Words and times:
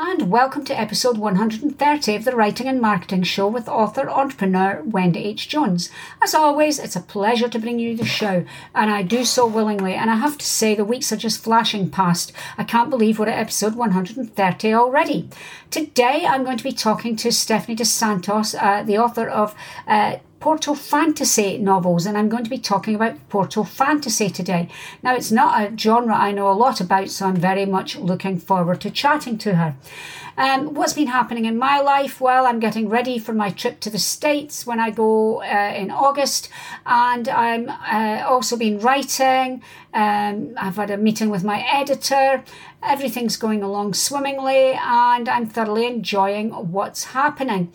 and 0.00 0.30
welcome 0.30 0.64
to 0.64 0.78
episode 0.78 1.18
130 1.18 2.14
of 2.14 2.24
the 2.24 2.36
Writing 2.36 2.68
and 2.68 2.80
Marketing 2.80 3.24
Show 3.24 3.48
with 3.48 3.68
author 3.68 4.08
entrepreneur 4.08 4.80
Wendy 4.84 5.24
H. 5.24 5.48
Jones. 5.48 5.90
As 6.22 6.34
always, 6.34 6.78
it's 6.78 6.94
a 6.94 7.00
pleasure 7.00 7.48
to 7.48 7.58
bring 7.58 7.80
you 7.80 7.96
the 7.96 8.06
show, 8.06 8.44
and 8.76 8.92
I 8.92 9.02
do 9.02 9.24
so 9.24 9.44
willingly. 9.44 9.94
And 9.94 10.08
I 10.08 10.14
have 10.14 10.38
to 10.38 10.46
say, 10.46 10.76
the 10.76 10.84
weeks 10.84 11.10
are 11.10 11.16
just 11.16 11.42
flashing 11.42 11.90
past. 11.90 12.32
I 12.56 12.62
can't 12.62 12.90
believe 12.90 13.18
we're 13.18 13.26
at 13.26 13.40
episode 13.40 13.74
130 13.74 14.72
already. 14.72 15.30
Today, 15.68 16.24
I'm 16.24 16.44
going 16.44 16.58
to 16.58 16.64
be 16.64 16.72
talking 16.72 17.16
to 17.16 17.32
Stephanie 17.32 17.76
DosSantos, 17.76 18.54
uh, 18.54 18.84
the 18.84 18.98
author 18.98 19.28
of 19.28 19.56
uh, 19.88 20.18
Portal 20.40 20.76
Fantasy 20.76 21.58
novels, 21.58 22.06
and 22.06 22.16
I'm 22.16 22.28
going 22.28 22.44
to 22.44 22.50
be 22.50 22.58
talking 22.58 22.94
about 22.94 23.28
Portal 23.28 23.64
Fantasy 23.64 24.30
today. 24.30 24.68
Now, 25.02 25.16
it's 25.16 25.32
not 25.32 25.60
a 25.60 25.76
genre 25.76 26.14
I 26.14 26.30
know 26.30 26.50
a 26.50 26.52
lot 26.52 26.80
about, 26.80 27.10
so 27.10 27.26
I'm 27.26 27.36
very 27.36 27.66
much 27.66 27.96
looking 27.96 28.38
forward 28.38 28.80
to 28.82 28.90
chatting 28.90 29.36
to 29.38 29.56
her. 29.56 29.74
Um, 30.36 30.74
what's 30.74 30.92
been 30.92 31.08
happening 31.08 31.46
in 31.46 31.58
my 31.58 31.80
life? 31.80 32.20
Well, 32.20 32.46
I'm 32.46 32.60
getting 32.60 32.88
ready 32.88 33.18
for 33.18 33.32
my 33.32 33.50
trip 33.50 33.80
to 33.80 33.90
the 33.90 33.98
States 33.98 34.64
when 34.64 34.78
I 34.78 34.90
go 34.90 35.42
uh, 35.42 35.72
in 35.74 35.90
August, 35.90 36.48
and 36.86 37.28
I'm 37.28 37.68
uh, 37.68 38.24
also 38.24 38.56
been 38.56 38.78
writing. 38.78 39.64
Um, 39.92 40.54
I've 40.56 40.76
had 40.76 40.92
a 40.92 40.96
meeting 40.96 41.30
with 41.30 41.42
my 41.42 41.66
editor. 41.68 42.44
Everything's 42.80 43.36
going 43.36 43.64
along 43.64 43.94
swimmingly, 43.94 44.78
and 44.80 45.28
I'm 45.28 45.48
thoroughly 45.48 45.86
enjoying 45.86 46.50
what's 46.50 47.06
happening 47.06 47.72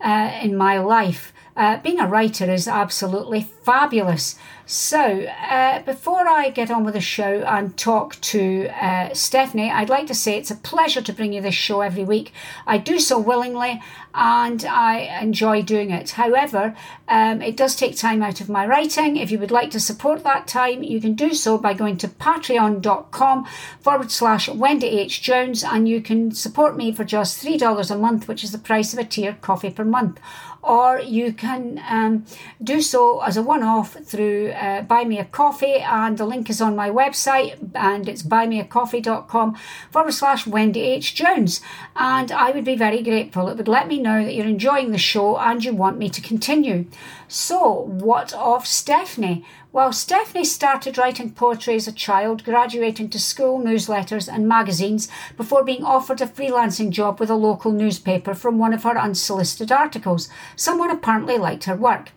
uh, 0.00 0.38
in 0.40 0.56
my 0.56 0.78
life. 0.78 1.32
Uh, 1.56 1.78
being 1.78 2.00
a 2.00 2.08
writer 2.08 2.50
is 2.50 2.66
absolutely 2.66 3.42
fabulous. 3.62 4.36
So, 4.66 5.26
uh, 5.50 5.82
before 5.82 6.26
I 6.26 6.48
get 6.48 6.70
on 6.70 6.84
with 6.84 6.94
the 6.94 7.00
show 7.00 7.44
and 7.46 7.76
talk 7.76 8.18
to 8.22 8.68
uh, 8.68 9.12
Stephanie, 9.12 9.70
I'd 9.70 9.90
like 9.90 10.06
to 10.06 10.14
say 10.14 10.38
it's 10.38 10.50
a 10.50 10.56
pleasure 10.56 11.02
to 11.02 11.12
bring 11.12 11.34
you 11.34 11.42
this 11.42 11.54
show 11.54 11.82
every 11.82 12.02
week. 12.02 12.32
I 12.66 12.78
do 12.78 12.98
so 12.98 13.18
willingly 13.18 13.82
and 14.14 14.64
I 14.64 15.20
enjoy 15.20 15.62
doing 15.62 15.90
it. 15.90 16.10
However, 16.10 16.74
um, 17.08 17.42
it 17.42 17.58
does 17.58 17.76
take 17.76 17.96
time 17.96 18.22
out 18.22 18.40
of 18.40 18.48
my 18.48 18.66
writing. 18.66 19.18
If 19.18 19.30
you 19.30 19.38
would 19.38 19.50
like 19.50 19.70
to 19.72 19.80
support 19.80 20.24
that 20.24 20.46
time, 20.46 20.82
you 20.82 21.00
can 21.00 21.14
do 21.14 21.34
so 21.34 21.58
by 21.58 21.74
going 21.74 21.98
to 21.98 22.08
patreon.com 22.08 23.46
forward 23.80 24.10
slash 24.10 24.48
Wendy 24.48 24.86
H. 24.86 25.20
Jones 25.20 25.62
and 25.62 25.88
you 25.88 26.00
can 26.00 26.32
support 26.32 26.74
me 26.74 26.90
for 26.90 27.04
just 27.04 27.44
$3 27.44 27.90
a 27.90 27.98
month, 27.98 28.28
which 28.28 28.42
is 28.42 28.52
the 28.52 28.58
price 28.58 28.94
of 28.94 28.98
a 28.98 29.04
tier 29.04 29.36
coffee 29.42 29.70
per 29.70 29.84
month 29.84 30.18
or 30.64 30.98
you 31.00 31.32
can 31.32 31.82
um, 31.88 32.24
do 32.62 32.80
so 32.80 33.20
as 33.20 33.36
a 33.36 33.42
one 33.42 33.62
off 33.62 33.92
through 33.92 34.50
uh, 34.50 34.82
Buy 34.82 35.04
Me 35.04 35.18
a 35.18 35.24
Coffee, 35.24 35.76
and 35.76 36.16
the 36.16 36.24
link 36.24 36.48
is 36.48 36.60
on 36.60 36.74
my 36.74 36.90
website, 36.90 37.56
and 37.74 38.08
it's 38.08 38.22
buymeacoffee.com 38.22 39.56
forward 39.90 40.12
slash 40.12 40.46
Wendy 40.46 40.80
H. 40.80 41.14
Jones. 41.14 41.60
And 41.96 42.32
I 42.32 42.50
would 42.50 42.64
be 42.64 42.76
very 42.76 43.02
grateful. 43.02 43.48
It 43.48 43.56
would 43.56 43.68
let 43.68 43.88
me 43.88 44.00
know 44.00 44.24
that 44.24 44.34
you're 44.34 44.46
enjoying 44.46 44.90
the 44.90 44.98
show 44.98 45.36
and 45.36 45.62
you 45.62 45.74
want 45.74 45.98
me 45.98 46.08
to 46.08 46.20
continue. 46.20 46.86
So, 47.28 47.72
what 47.72 48.32
of 48.34 48.66
Stephanie? 48.66 49.44
Well, 49.72 49.92
Stephanie 49.92 50.44
started 50.44 50.96
writing 50.96 51.32
poetry 51.32 51.74
as 51.74 51.88
a 51.88 51.92
child, 51.92 52.44
graduating 52.44 53.10
to 53.10 53.18
school 53.18 53.58
newsletters 53.58 54.32
and 54.32 54.46
magazines 54.46 55.08
before 55.36 55.64
being 55.64 55.82
offered 55.82 56.20
a 56.20 56.26
freelancing 56.26 56.90
job 56.90 57.18
with 57.18 57.28
a 57.28 57.34
local 57.34 57.72
newspaper 57.72 58.34
from 58.34 58.58
one 58.58 58.72
of 58.72 58.84
her 58.84 58.96
unsolicited 58.96 59.72
articles. 59.72 60.28
Someone 60.54 60.90
apparently 60.90 61.38
liked 61.38 61.64
her 61.64 61.74
work. 61.74 62.10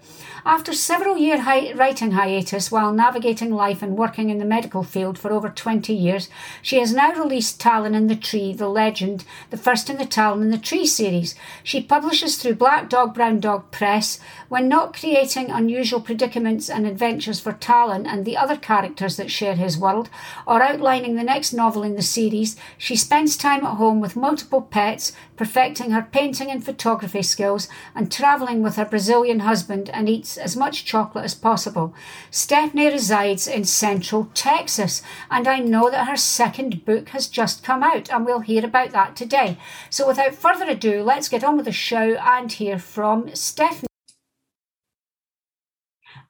After 0.48 0.72
several 0.72 1.18
year 1.18 1.42
hi- 1.42 1.74
writing 1.74 2.12
hiatus 2.12 2.72
while 2.72 2.94
navigating 2.94 3.52
life 3.52 3.82
and 3.82 3.98
working 3.98 4.30
in 4.30 4.38
the 4.38 4.46
medical 4.46 4.82
field 4.82 5.20
for 5.20 5.30
over 5.30 5.50
20 5.50 5.94
years, 5.94 6.30
she 6.62 6.80
has 6.80 6.94
now 6.94 7.12
released 7.12 7.60
Talon 7.60 7.94
and 7.94 8.10
the 8.10 8.16
Tree, 8.16 8.54
the 8.54 8.70
legend, 8.70 9.26
the 9.50 9.58
first 9.58 9.90
in 9.90 9.98
the 9.98 10.06
Talon 10.06 10.44
and 10.44 10.54
the 10.54 10.58
Tree 10.58 10.86
series. 10.86 11.36
She 11.64 11.82
publishes 11.82 12.38
through 12.38 12.56
Black 12.56 12.88
Dog 12.88 13.14
Brown 13.14 13.42
Dog 13.42 13.72
Press. 13.72 14.20
When 14.48 14.70
not 14.70 14.94
creating 15.00 15.52
unusual 15.52 16.02
predicaments 16.02 16.72
and 16.72 16.88
adventures 16.88 17.40
for 17.40 17.54
Talon 17.54 18.08
and 18.08 18.26
the 18.26 18.36
other 18.36 18.58
characters 18.58 19.16
that 19.16 19.30
share 19.30 19.54
his 19.56 19.78
world, 19.78 20.10
or 20.48 20.64
outlining 20.64 21.16
the 21.16 21.24
next 21.24 21.54
novel 21.54 21.84
in 21.84 21.96
the 21.96 22.02
series, 22.02 22.56
she 22.80 22.96
spends 22.96 23.38
time 23.38 23.64
at 23.64 23.76
home 23.76 24.00
with 24.00 24.16
multiple 24.16 24.62
pets, 24.62 25.12
perfecting 25.36 25.92
her 25.92 26.08
painting 26.12 26.50
and 26.50 26.66
photography 26.66 27.22
skills, 27.22 27.68
and 27.94 28.12
travelling 28.12 28.64
with 28.64 28.76
her 28.76 28.86
Brazilian 28.86 29.42
husband 29.42 29.90
and 29.92 30.10
eats 30.10 30.36
as 30.36 30.58
much 30.58 30.84
chocolate 30.84 31.26
as 31.26 31.36
possible. 31.36 31.94
Stephanie 32.32 32.88
resides 32.88 33.48
in 33.48 33.66
central 33.66 34.32
Texas, 34.34 35.04
and 35.30 35.48
I 35.48 35.60
know 35.60 35.92
that 35.92 36.08
her 36.08 36.18
second 36.18 36.86
book 36.86 37.10
has 37.10 37.28
just 37.28 37.64
come 37.64 37.84
out, 37.84 38.12
and 38.12 38.26
we'll 38.26 38.40
hear 38.40 38.66
about 38.66 38.92
that 38.92 39.16
today. 39.16 39.60
So 39.92 40.08
without 40.08 40.34
further 40.34 40.66
ado, 40.66 41.04
let's 41.04 41.30
get 41.30 41.44
on 41.44 41.56
with 41.56 41.66
the 41.66 41.72
show 41.72 42.16
and 42.16 42.52
hear 42.52 42.80
from 42.80 43.36
Stephanie. 43.36 43.88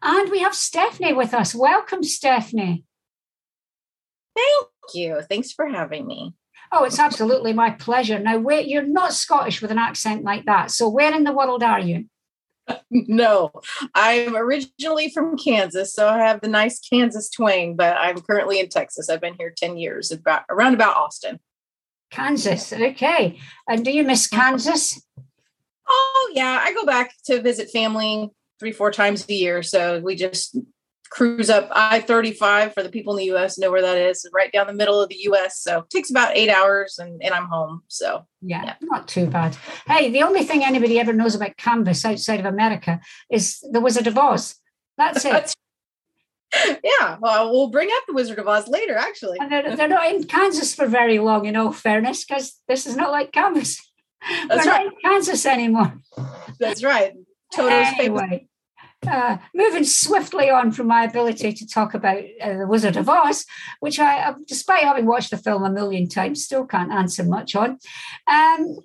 And 0.02 0.30
we 0.30 0.40
have 0.40 0.56
Stephanie 0.56 1.14
with 1.14 1.34
us. 1.34 1.56
Welcome, 1.56 2.04
Stephanie. 2.04 2.84
Thank 4.36 4.68
you. 4.94 5.22
Thanks 5.28 5.52
for 5.52 5.68
having 5.68 6.06
me. 6.06 6.34
Oh, 6.72 6.84
it's 6.84 7.00
absolutely 7.00 7.54
my 7.54 7.72
pleasure. 7.72 8.20
Now, 8.20 8.38
you're 8.38 8.84
not 8.84 9.14
Scottish 9.14 9.62
with 9.62 9.72
an 9.72 9.78
accent 9.78 10.24
like 10.24 10.46
that. 10.46 10.72
So, 10.72 10.90
where 10.90 11.14
in 11.14 11.24
the 11.24 11.32
world 11.32 11.64
are 11.64 11.80
you? 11.80 12.06
no, 12.92 13.52
I'm 13.96 14.36
originally 14.36 15.10
from 15.10 15.38
Kansas, 15.38 15.94
so 15.94 16.08
I 16.08 16.20
have 16.20 16.42
the 16.42 16.50
nice 16.50 16.80
Kansas 16.80 17.30
twang, 17.30 17.76
but 17.76 17.96
I'm 17.98 18.20
currently 18.22 18.60
in 18.60 18.70
Texas. 18.70 19.10
I've 19.10 19.22
been 19.22 19.36
here 19.40 19.54
10 19.56 19.78
years, 19.78 20.12
about 20.12 20.44
around 20.50 20.74
about 20.74 20.98
Austin. 20.98 21.40
Kansas, 22.12 22.72
okay. 22.74 23.40
And 23.68 23.84
do 23.84 23.92
you 23.92 24.04
miss 24.04 24.28
Kansas? 24.28 25.02
Oh 25.90 26.32
yeah, 26.34 26.60
I 26.62 26.74
go 26.74 26.86
back 26.86 27.14
to 27.26 27.42
visit 27.42 27.70
family 27.70 28.32
three, 28.60 28.72
four 28.72 28.92
times 28.92 29.26
a 29.28 29.34
year. 29.34 29.64
So 29.64 30.00
we 30.00 30.16
just 30.16 30.58
cruise 31.10 31.50
up 31.50 31.70
I 31.72 32.02
35 32.02 32.74
for 32.74 32.84
the 32.84 32.90
people 32.90 33.14
in 33.14 33.20
the 33.20 33.36
US 33.36 33.58
know 33.58 33.72
where 33.72 33.82
that 33.82 33.98
is, 33.98 34.28
right 34.34 34.52
down 34.52 34.68
the 34.68 34.74
middle 34.74 35.02
of 35.02 35.10
the 35.10 35.20
US. 35.32 35.60
So 35.60 35.80
it 35.80 35.90
takes 35.90 36.10
about 36.10 36.36
eight 36.36 36.50
hours 36.50 37.00
and, 37.00 37.22
and 37.24 37.34
I'm 37.34 37.48
home. 37.48 37.82
So 37.88 38.26
yeah, 38.42 38.64
yeah, 38.64 38.74
not 38.82 39.08
too 39.08 39.28
bad. 39.28 39.56
Hey, 39.86 40.12
the 40.12 40.24
only 40.24 40.44
thing 40.44 40.64
anybody 40.64 41.00
ever 41.00 41.14
knows 41.14 41.36
about 41.36 41.58
Kansas 41.58 42.04
outside 42.06 42.40
of 42.40 42.46
America 42.46 43.00
is 43.32 43.64
the 43.72 43.80
Wizard 43.80 44.08
of 44.08 44.18
Oz. 44.18 44.56
That's 44.98 45.26
it. 45.26 45.32
That's, 45.32 45.56
yeah, 46.84 47.18
well, 47.20 47.52
we'll 47.52 47.70
bring 47.70 47.90
up 47.92 48.04
the 48.08 48.14
Wizard 48.14 48.40
of 48.40 48.48
Oz 48.48 48.68
later, 48.68 48.96
actually. 48.96 49.38
And 49.40 49.52
they're, 49.52 49.76
they're 49.76 49.88
not 49.88 50.10
in 50.10 50.24
Kansas 50.24 50.74
for 50.74 50.88
very 50.88 51.20
long, 51.20 51.46
in 51.46 51.56
all 51.56 51.72
fairness, 51.72 52.26
because 52.26 52.60
this 52.68 52.88
is 52.88 52.96
not 52.96 53.12
like 53.12 53.32
Kansas. 53.32 53.82
That's 54.48 54.66
We're 54.66 54.72
right. 54.72 54.86
not 54.86 54.94
in 54.94 55.00
Kansas 55.04 55.46
anymore. 55.46 56.00
That's 56.60 56.84
right. 56.84 57.14
Toto's 57.56 57.88
anyway, 57.98 58.48
uh, 59.06 59.38
moving 59.54 59.84
swiftly 59.84 60.50
on 60.50 60.72
from 60.72 60.88
my 60.88 61.04
ability 61.04 61.54
to 61.54 61.68
talk 61.68 61.94
about 61.94 62.24
uh, 62.42 62.58
The 62.58 62.68
Wizard 62.68 62.98
of 62.98 63.10
Oz, 63.10 63.46
which 63.80 64.00
I, 64.00 64.20
uh, 64.22 64.36
despite 64.48 64.84
having 64.84 65.06
watched 65.06 65.32
the 65.32 65.38
film 65.38 65.64
a 65.64 65.70
million 65.70 66.10
times, 66.10 66.44
still 66.44 66.66
can't 66.66 66.92
answer 66.92 67.24
much 67.24 67.56
on. 67.56 67.78
Um, 68.28 68.78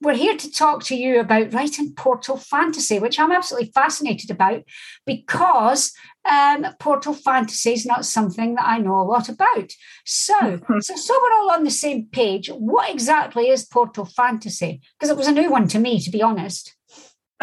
we're 0.00 0.14
here 0.14 0.36
to 0.36 0.50
talk 0.50 0.82
to 0.84 0.96
you 0.96 1.20
about 1.20 1.52
writing 1.52 1.94
Portal 1.94 2.36
Fantasy, 2.36 2.98
which 2.98 3.20
I'm 3.20 3.30
absolutely 3.30 3.70
fascinated 3.70 4.30
about 4.30 4.64
because 5.06 5.92
um, 6.28 6.66
Portal 6.80 7.14
Fantasy 7.14 7.72
is 7.72 7.86
not 7.86 8.04
something 8.04 8.56
that 8.56 8.66
I 8.66 8.78
know 8.78 9.00
a 9.00 9.02
lot 9.02 9.28
about. 9.28 9.70
So, 10.04 10.34
so, 10.80 10.96
so 10.96 11.14
we're 11.22 11.40
all 11.40 11.52
on 11.52 11.64
the 11.64 11.70
same 11.70 12.06
page. 12.06 12.48
What 12.48 12.90
exactly 12.90 13.48
is 13.48 13.64
Portal 13.64 14.04
Fantasy? 14.04 14.80
Because 14.98 15.10
it 15.10 15.16
was 15.16 15.28
a 15.28 15.32
new 15.32 15.50
one 15.50 15.68
to 15.68 15.78
me, 15.78 16.00
to 16.00 16.10
be 16.10 16.22
honest. 16.22 16.74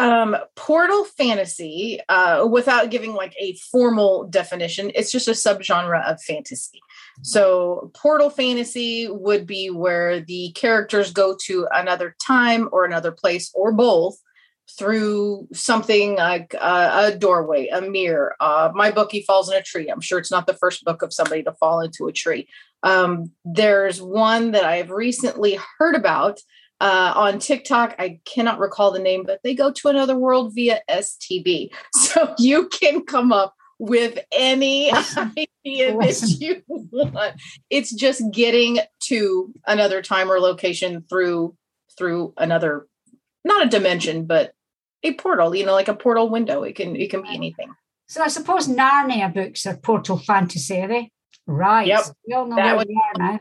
Um, 0.00 0.34
portal 0.56 1.04
fantasy, 1.04 2.00
uh, 2.08 2.46
without 2.50 2.90
giving 2.90 3.12
like 3.12 3.34
a 3.38 3.54
formal 3.70 4.24
definition, 4.24 4.90
it's 4.94 5.12
just 5.12 5.28
a 5.28 5.32
subgenre 5.32 6.02
of 6.10 6.22
fantasy. 6.22 6.80
So, 7.20 7.90
portal 7.94 8.30
fantasy 8.30 9.08
would 9.08 9.46
be 9.46 9.68
where 9.68 10.20
the 10.20 10.52
characters 10.52 11.12
go 11.12 11.36
to 11.42 11.68
another 11.70 12.16
time 12.18 12.70
or 12.72 12.86
another 12.86 13.12
place 13.12 13.50
or 13.54 13.72
both 13.72 14.16
through 14.78 15.46
something 15.52 16.16
like 16.16 16.54
uh, 16.58 17.10
a 17.12 17.18
doorway, 17.18 17.68
a 17.68 17.82
mirror. 17.82 18.36
Uh, 18.40 18.70
my 18.74 18.90
bookie 18.90 19.22
falls 19.22 19.50
in 19.50 19.58
a 19.58 19.62
tree. 19.62 19.88
I'm 19.88 20.00
sure 20.00 20.18
it's 20.18 20.30
not 20.30 20.46
the 20.46 20.54
first 20.54 20.82
book 20.82 21.02
of 21.02 21.12
somebody 21.12 21.42
to 21.42 21.52
fall 21.52 21.80
into 21.82 22.06
a 22.06 22.12
tree. 22.12 22.48
Um, 22.82 23.32
there's 23.44 24.00
one 24.00 24.52
that 24.52 24.64
I've 24.64 24.90
recently 24.90 25.58
heard 25.78 25.94
about 25.94 26.40
uh, 26.80 27.12
on 27.14 27.38
TikTok. 27.38 27.94
I 27.98 28.20
cannot 28.24 28.58
recall 28.58 28.90
the 28.90 28.98
name, 28.98 29.24
but 29.24 29.40
they 29.44 29.54
go 29.54 29.70
to 29.70 29.88
another 29.88 30.16
world 30.16 30.54
via 30.54 30.80
STB. 30.90 31.70
So 31.94 32.34
you 32.38 32.68
can 32.68 33.04
come 33.04 33.32
up 33.32 33.54
with 33.78 34.18
any 34.32 34.92
idea 35.16 35.96
that 35.96 36.36
you 36.40 36.62
want. 36.68 37.40
It's 37.70 37.92
just 37.92 38.22
getting 38.32 38.78
to 39.04 39.54
another 39.66 40.02
time 40.02 40.30
or 40.30 40.40
location 40.40 41.04
through 41.08 41.56
through 41.96 42.32
another 42.36 42.86
not 43.44 43.66
a 43.66 43.68
dimension, 43.68 44.26
but 44.26 44.52
a 45.02 45.14
portal, 45.14 45.54
you 45.54 45.64
know, 45.64 45.72
like 45.72 45.88
a 45.88 45.94
portal 45.94 46.28
window. 46.28 46.62
It 46.62 46.76
can 46.76 46.96
it 46.96 47.10
can 47.10 47.22
be 47.22 47.34
anything. 47.34 47.72
So 48.06 48.22
I 48.22 48.28
suppose 48.28 48.68
Narnia 48.68 49.32
books 49.32 49.66
are 49.66 49.76
portal 49.76 50.18
fantasy, 50.18 50.80
are 50.80 50.88
they? 50.88 51.10
Right. 51.46 51.86
Yep. 51.86 52.00
We 52.26 52.34
all 52.34 52.46
know 52.46 52.56
that 52.56 52.76
where 52.76 52.84
we 52.86 53.00
are 53.02 53.18
now. 53.18 53.40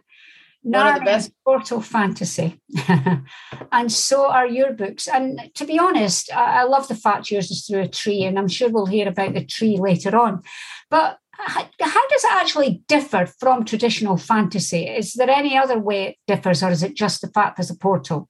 Narnia 0.69 1.17
is 1.17 1.31
portal 1.45 1.81
fantasy. 1.81 2.61
and 3.71 3.91
so 3.91 4.29
are 4.29 4.47
your 4.47 4.73
books. 4.73 5.07
And 5.07 5.51
to 5.55 5.65
be 5.65 5.79
honest, 5.79 6.31
I, 6.33 6.61
I 6.61 6.63
love 6.63 6.87
the 6.87 6.95
fact 6.95 7.31
yours 7.31 7.49
is 7.49 7.65
through 7.65 7.81
a 7.81 7.87
tree, 7.87 8.23
and 8.23 8.37
I'm 8.37 8.47
sure 8.47 8.69
we'll 8.69 8.85
hear 8.85 9.07
about 9.07 9.33
the 9.33 9.43
tree 9.43 9.77
later 9.77 10.15
on. 10.17 10.43
But 10.89 11.17
how, 11.31 11.67
how 11.79 12.07
does 12.07 12.23
it 12.23 12.31
actually 12.31 12.83
differ 12.87 13.25
from 13.25 13.65
traditional 13.65 14.17
fantasy? 14.17 14.87
Is 14.87 15.13
there 15.13 15.29
any 15.29 15.57
other 15.57 15.79
way 15.79 16.03
it 16.07 16.17
differs, 16.27 16.61
or 16.61 16.69
is 16.69 16.83
it 16.83 16.95
just 16.95 17.21
the 17.21 17.29
fact 17.29 17.57
there's 17.57 17.71
a 17.71 17.77
portal? 17.77 18.29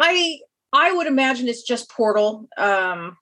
I 0.00 0.38
I 0.72 0.92
would 0.92 1.06
imagine 1.06 1.48
it's 1.48 1.62
just 1.62 1.90
portal. 1.90 2.48
Um, 2.56 3.16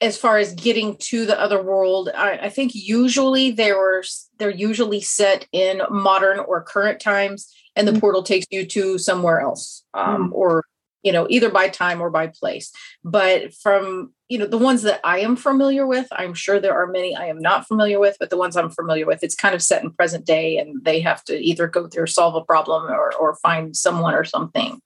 as 0.00 0.16
far 0.16 0.38
as 0.38 0.54
getting 0.54 0.96
to 0.96 1.26
the 1.26 1.38
other 1.38 1.62
world, 1.62 2.10
I, 2.14 2.38
I 2.38 2.48
think 2.48 2.72
usually 2.74 3.50
they 3.50 3.72
were 3.72 4.02
they're 4.38 4.50
usually 4.50 5.00
set 5.00 5.46
in 5.52 5.82
modern 5.90 6.38
or 6.38 6.62
current 6.62 7.00
times, 7.00 7.52
and 7.76 7.86
the 7.86 7.92
mm-hmm. 7.92 8.00
portal 8.00 8.22
takes 8.22 8.46
you 8.50 8.64
to 8.66 8.98
somewhere 8.98 9.40
else, 9.40 9.84
um, 9.92 10.24
mm-hmm. 10.24 10.32
or 10.32 10.64
you 11.02 11.12
know 11.12 11.26
either 11.28 11.50
by 11.50 11.68
time 11.68 12.00
or 12.00 12.08
by 12.08 12.28
place. 12.28 12.72
But 13.04 13.52
from 13.54 14.14
you 14.28 14.38
know 14.38 14.46
the 14.46 14.58
ones 14.58 14.82
that 14.82 15.00
I 15.04 15.18
am 15.20 15.36
familiar 15.36 15.86
with, 15.86 16.08
I'm 16.12 16.32
sure 16.32 16.58
there 16.58 16.74
are 16.74 16.86
many 16.86 17.14
I 17.14 17.26
am 17.26 17.38
not 17.38 17.66
familiar 17.66 17.98
with, 18.00 18.16
but 18.18 18.30
the 18.30 18.38
ones 18.38 18.56
I'm 18.56 18.70
familiar 18.70 19.04
with, 19.04 19.22
it's 19.22 19.34
kind 19.34 19.54
of 19.54 19.62
set 19.62 19.82
in 19.82 19.90
present 19.90 20.24
day, 20.24 20.56
and 20.56 20.82
they 20.82 21.00
have 21.00 21.22
to 21.24 21.38
either 21.38 21.66
go 21.66 21.88
through 21.88 22.06
solve 22.06 22.34
a 22.34 22.44
problem 22.44 22.90
or 22.90 23.12
or 23.14 23.36
find 23.36 23.76
someone 23.76 24.14
or 24.14 24.24
something. 24.24 24.80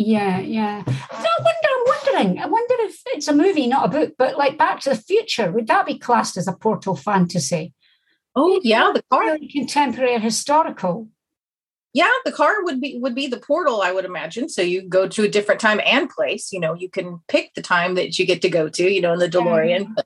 Yeah, 0.00 0.40
yeah. 0.40 0.82
So 0.82 0.92
I 0.92 1.36
wonder, 1.42 1.68
I'm 1.68 1.84
wondering, 1.86 2.42
I 2.42 2.46
wonder 2.46 2.74
if 2.78 3.02
it's 3.08 3.28
a 3.28 3.34
movie, 3.34 3.66
not 3.66 3.84
a 3.84 3.88
book, 3.88 4.14
but 4.16 4.38
like 4.38 4.56
Back 4.56 4.80
to 4.80 4.90
the 4.90 4.96
Future, 4.96 5.52
would 5.52 5.66
that 5.66 5.84
be 5.84 5.98
classed 5.98 6.38
as 6.38 6.48
a 6.48 6.54
portal 6.54 6.96
fantasy? 6.96 7.74
Oh, 8.34 8.60
yeah, 8.64 8.92
the 8.94 9.02
car 9.10 9.24
really 9.24 9.48
contemporary 9.48 10.14
or 10.14 10.18
historical. 10.18 11.08
Yeah, 11.92 12.10
the 12.24 12.32
car 12.32 12.64
would 12.64 12.80
be 12.80 12.98
would 12.98 13.14
be 13.14 13.26
the 13.26 13.40
portal, 13.40 13.82
I 13.82 13.92
would 13.92 14.06
imagine. 14.06 14.48
So 14.48 14.62
you 14.62 14.80
go 14.80 15.06
to 15.06 15.24
a 15.24 15.28
different 15.28 15.60
time 15.60 15.82
and 15.84 16.08
place. 16.08 16.50
You 16.50 16.60
know, 16.60 16.72
you 16.72 16.88
can 16.88 17.20
pick 17.28 17.52
the 17.52 17.62
time 17.62 17.94
that 17.96 18.18
you 18.18 18.24
get 18.24 18.40
to 18.42 18.48
go 18.48 18.70
to. 18.70 18.90
You 18.90 19.02
know, 19.02 19.12
in 19.12 19.18
the 19.18 19.28
DeLorean. 19.28 19.88
Yeah. 19.96 20.02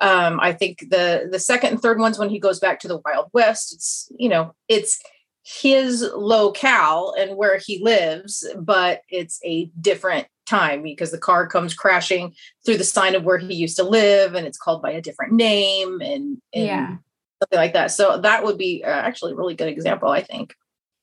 Um, 0.00 0.40
I 0.40 0.54
think 0.54 0.80
the 0.90 1.28
the 1.30 1.38
second 1.38 1.70
and 1.70 1.80
third 1.80 2.00
ones 2.00 2.18
when 2.18 2.30
he 2.30 2.40
goes 2.40 2.58
back 2.58 2.80
to 2.80 2.88
the 2.88 2.98
Wild 3.04 3.28
West, 3.32 3.74
it's 3.74 4.10
you 4.18 4.28
know, 4.28 4.54
it's 4.66 5.00
his 5.46 6.04
locale 6.16 7.14
and 7.16 7.36
where 7.36 7.56
he 7.56 7.80
lives, 7.80 8.44
but 8.58 9.02
it's 9.08 9.38
a 9.44 9.70
different 9.80 10.26
time 10.44 10.82
because 10.82 11.12
the 11.12 11.18
car 11.18 11.46
comes 11.46 11.72
crashing 11.72 12.34
through 12.64 12.78
the 12.78 12.84
sign 12.84 13.14
of 13.14 13.22
where 13.22 13.38
he 13.38 13.54
used 13.54 13.76
to 13.76 13.84
live 13.84 14.34
and 14.34 14.44
it's 14.44 14.58
called 14.58 14.82
by 14.82 14.90
a 14.90 15.00
different 15.00 15.32
name 15.32 16.00
and, 16.00 16.38
and 16.52 16.66
yeah. 16.66 16.96
something 17.40 17.58
like 17.58 17.74
that. 17.74 17.92
So 17.92 18.18
that 18.18 18.42
would 18.42 18.58
be 18.58 18.82
uh, 18.84 18.88
actually 18.88 19.32
a 19.32 19.36
really 19.36 19.54
good 19.54 19.68
example 19.68 20.08
i 20.08 20.20
think. 20.20 20.52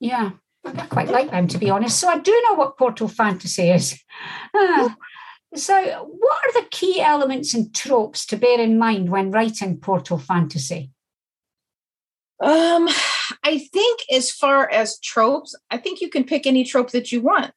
Yeah. 0.01 0.31
I 0.65 0.87
quite 0.87 1.09
like 1.09 1.31
them 1.31 1.47
to 1.47 1.57
be 1.57 1.69
honest. 1.69 1.99
So 1.99 2.09
i 2.09 2.17
do 2.17 2.43
know 2.49 2.55
what 2.55 2.77
portal 2.77 3.07
fantasy 3.07 3.69
is. 3.69 3.97
Uh, 4.53 4.89
so 5.55 5.73
what 6.19 6.45
are 6.45 6.61
the 6.61 6.67
key 6.69 6.99
elements 6.99 7.53
and 7.53 7.73
tropes 7.73 8.25
to 8.25 8.35
bear 8.35 8.59
in 8.59 8.77
mind 8.77 9.09
when 9.09 9.31
writing 9.31 9.77
portal 9.77 10.17
fantasy 10.17 10.91
um 12.43 12.89
I 13.43 13.57
think 13.71 14.01
as 14.11 14.29
far 14.31 14.69
as 14.69 14.99
tropes, 14.99 15.55
I 15.71 15.77
think 15.77 16.01
you 16.01 16.09
can 16.09 16.23
pick 16.23 16.45
any 16.45 16.63
trope 16.63 16.91
that 16.91 17.11
you 17.11 17.21
want 17.21 17.53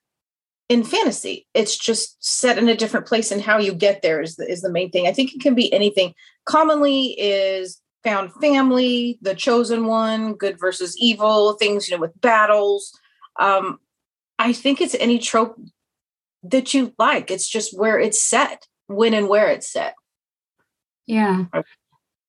in 0.68 0.84
fantasy. 0.84 1.46
It's 1.54 1.76
just 1.76 2.16
set 2.24 2.58
in 2.58 2.68
a 2.68 2.76
different 2.76 3.06
place 3.06 3.30
and 3.30 3.42
how 3.42 3.58
you 3.58 3.72
get 3.72 4.02
there 4.02 4.20
is 4.20 4.36
the, 4.36 4.50
is 4.50 4.62
the 4.62 4.70
main 4.70 4.90
thing. 4.90 5.06
I 5.06 5.12
think 5.12 5.34
it 5.34 5.40
can 5.40 5.54
be 5.54 5.72
anything. 5.72 6.14
Commonly 6.44 7.18
is 7.18 7.80
found 8.02 8.32
family, 8.40 9.18
the 9.22 9.34
chosen 9.34 9.86
one, 9.86 10.34
good 10.34 10.58
versus 10.58 10.96
evil, 10.98 11.54
things, 11.54 11.88
you 11.88 11.96
know, 11.96 12.00
with 12.00 12.20
battles. 12.20 12.92
Um, 13.38 13.78
I 14.38 14.52
think 14.52 14.80
it's 14.80 14.94
any 14.94 15.18
trope 15.18 15.60
that 16.42 16.74
you 16.74 16.92
like. 16.98 17.30
It's 17.30 17.48
just 17.48 17.76
where 17.76 17.98
it's 17.98 18.22
set, 18.22 18.66
when 18.86 19.14
and 19.14 19.28
where 19.28 19.48
it's 19.48 19.70
set. 19.70 19.94
Yeah. 21.06 21.46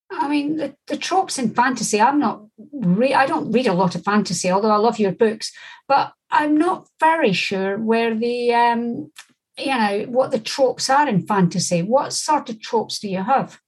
I 0.09 0.27
mean, 0.29 0.57
the, 0.57 0.75
the 0.87 0.97
tropes 0.97 1.37
in 1.37 1.53
fantasy, 1.53 1.99
I'm 1.99 2.19
not, 2.19 2.43
re- 2.71 3.13
I 3.13 3.25
don't 3.25 3.51
read 3.51 3.67
a 3.67 3.73
lot 3.73 3.95
of 3.95 4.03
fantasy, 4.03 4.49
although 4.49 4.71
I 4.71 4.77
love 4.77 4.99
your 4.99 5.11
books, 5.11 5.51
but 5.87 6.13
I'm 6.31 6.57
not 6.57 6.87
very 6.99 7.33
sure 7.33 7.77
where 7.77 8.15
the, 8.15 8.53
um, 8.53 9.11
you 9.57 9.65
know, 9.67 10.05
what 10.07 10.31
the 10.31 10.39
tropes 10.39 10.89
are 10.89 11.07
in 11.07 11.25
fantasy. 11.25 11.81
What 11.81 12.13
sort 12.13 12.49
of 12.49 12.61
tropes 12.61 12.99
do 12.99 13.09
you 13.09 13.23
have? 13.23 13.59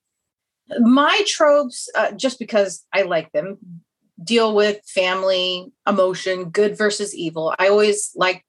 My 0.79 1.23
tropes, 1.27 1.89
uh, 1.95 2.11
just 2.11 2.39
because 2.39 2.85
I 2.93 3.01
like 3.01 3.31
them, 3.31 3.57
deal 4.23 4.53
with 4.53 4.79
family, 4.85 5.71
emotion, 5.87 6.51
good 6.51 6.77
versus 6.77 7.15
evil. 7.15 7.53
I 7.57 7.69
always 7.69 8.11
like 8.15 8.45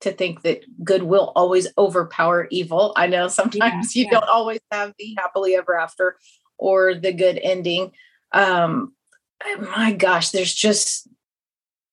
to 0.00 0.12
think 0.12 0.42
that 0.42 0.64
good 0.82 1.02
will 1.02 1.32
always 1.36 1.68
overpower 1.78 2.48
evil. 2.50 2.92
I 2.96 3.06
know 3.06 3.28
sometimes 3.28 3.94
yeah, 3.94 4.00
you 4.02 4.06
yeah. 4.06 4.18
don't 4.18 4.28
always 4.28 4.60
have 4.70 4.92
the 4.98 5.14
happily 5.16 5.56
ever 5.56 5.78
after 5.78 6.16
or 6.58 6.94
the 6.94 7.12
good 7.12 7.38
ending. 7.42 7.92
Um, 8.32 8.94
my 9.60 9.92
gosh, 9.92 10.30
there's 10.30 10.54
just 10.54 11.08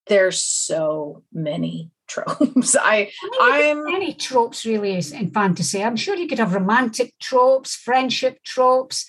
there's 0.07 0.39
so 0.39 1.23
many 1.31 1.91
tropes. 2.07 2.75
I, 2.75 3.11
I 3.41 3.59
am 3.59 3.85
many 3.85 4.13
tropes 4.13 4.65
really 4.65 4.97
is 4.97 5.11
in 5.11 5.31
fantasy. 5.31 5.83
I'm 5.83 5.95
sure 5.95 6.15
you 6.15 6.27
could 6.27 6.39
have 6.39 6.53
romantic 6.53 7.13
tropes, 7.19 7.75
friendship 7.75 8.43
tropes, 8.43 9.05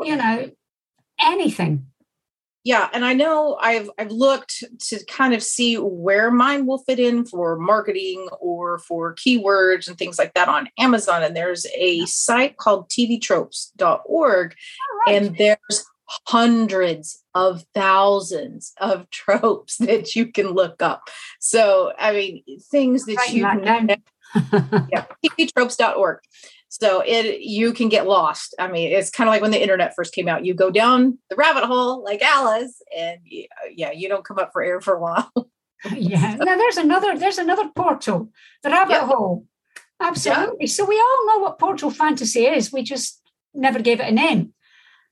you 0.00 0.16
know, 0.16 0.50
anything. 1.20 1.86
Yeah, 2.64 2.88
and 2.92 3.04
I 3.04 3.12
know 3.12 3.58
I've 3.60 3.90
I've 3.98 4.12
looked 4.12 4.62
to 4.88 5.04
kind 5.06 5.34
of 5.34 5.42
see 5.42 5.76
where 5.76 6.30
mine 6.30 6.64
will 6.64 6.78
fit 6.78 7.00
in 7.00 7.24
for 7.24 7.58
marketing 7.58 8.28
or 8.40 8.78
for 8.78 9.16
keywords 9.16 9.88
and 9.88 9.98
things 9.98 10.16
like 10.16 10.34
that 10.34 10.48
on 10.48 10.68
Amazon. 10.78 11.24
And 11.24 11.34
there's 11.34 11.66
a 11.74 12.06
site 12.06 12.58
called 12.58 12.88
tvtropes.org, 12.88 14.54
right. 15.06 15.14
and 15.14 15.36
there's 15.36 15.84
hundreds 16.28 17.24
of 17.34 17.64
thousands 17.74 18.74
of 18.80 19.10
tropes 19.10 19.78
that 19.78 20.14
you 20.14 20.26
can 20.26 20.48
look 20.48 20.82
up. 20.82 21.08
So 21.40 21.92
I 21.98 22.12
mean 22.12 22.44
things 22.70 23.06
that 23.06 23.16
right, 23.16 23.32
you 23.32 23.42
yeah, 24.90 25.06
tvtropes.org. 25.24 26.20
So 26.72 27.02
it 27.04 27.42
you 27.42 27.74
can 27.74 27.90
get 27.90 28.06
lost. 28.06 28.54
I 28.58 28.66
mean, 28.66 28.92
it's 28.92 29.10
kind 29.10 29.28
of 29.28 29.32
like 29.32 29.42
when 29.42 29.50
the 29.50 29.60
internet 29.60 29.94
first 29.94 30.14
came 30.14 30.26
out. 30.26 30.46
You 30.46 30.54
go 30.54 30.70
down 30.70 31.18
the 31.28 31.36
rabbit 31.36 31.64
hole 31.64 32.02
like 32.02 32.22
Alice, 32.22 32.80
and 32.96 33.18
yeah, 33.70 33.90
you 33.92 34.08
don't 34.08 34.24
come 34.24 34.38
up 34.38 34.52
for 34.54 34.62
air 34.62 34.80
for 34.80 34.94
a 34.94 34.98
while. 34.98 35.30
yeah. 35.94 36.36
Now 36.40 36.56
there's 36.56 36.78
another 36.78 37.18
there's 37.18 37.36
another 37.36 37.68
portal, 37.76 38.30
the 38.62 38.70
rabbit 38.70 39.00
hole. 39.00 39.44
Absolutely. 40.00 40.66
So 40.66 40.86
we 40.86 40.96
all 40.96 41.26
know 41.26 41.42
what 41.42 41.58
portal 41.58 41.90
fantasy 41.90 42.46
is. 42.46 42.72
We 42.72 42.82
just 42.82 43.20
never 43.52 43.78
gave 43.78 44.00
it 44.00 44.08
a 44.08 44.12
name. 44.12 44.54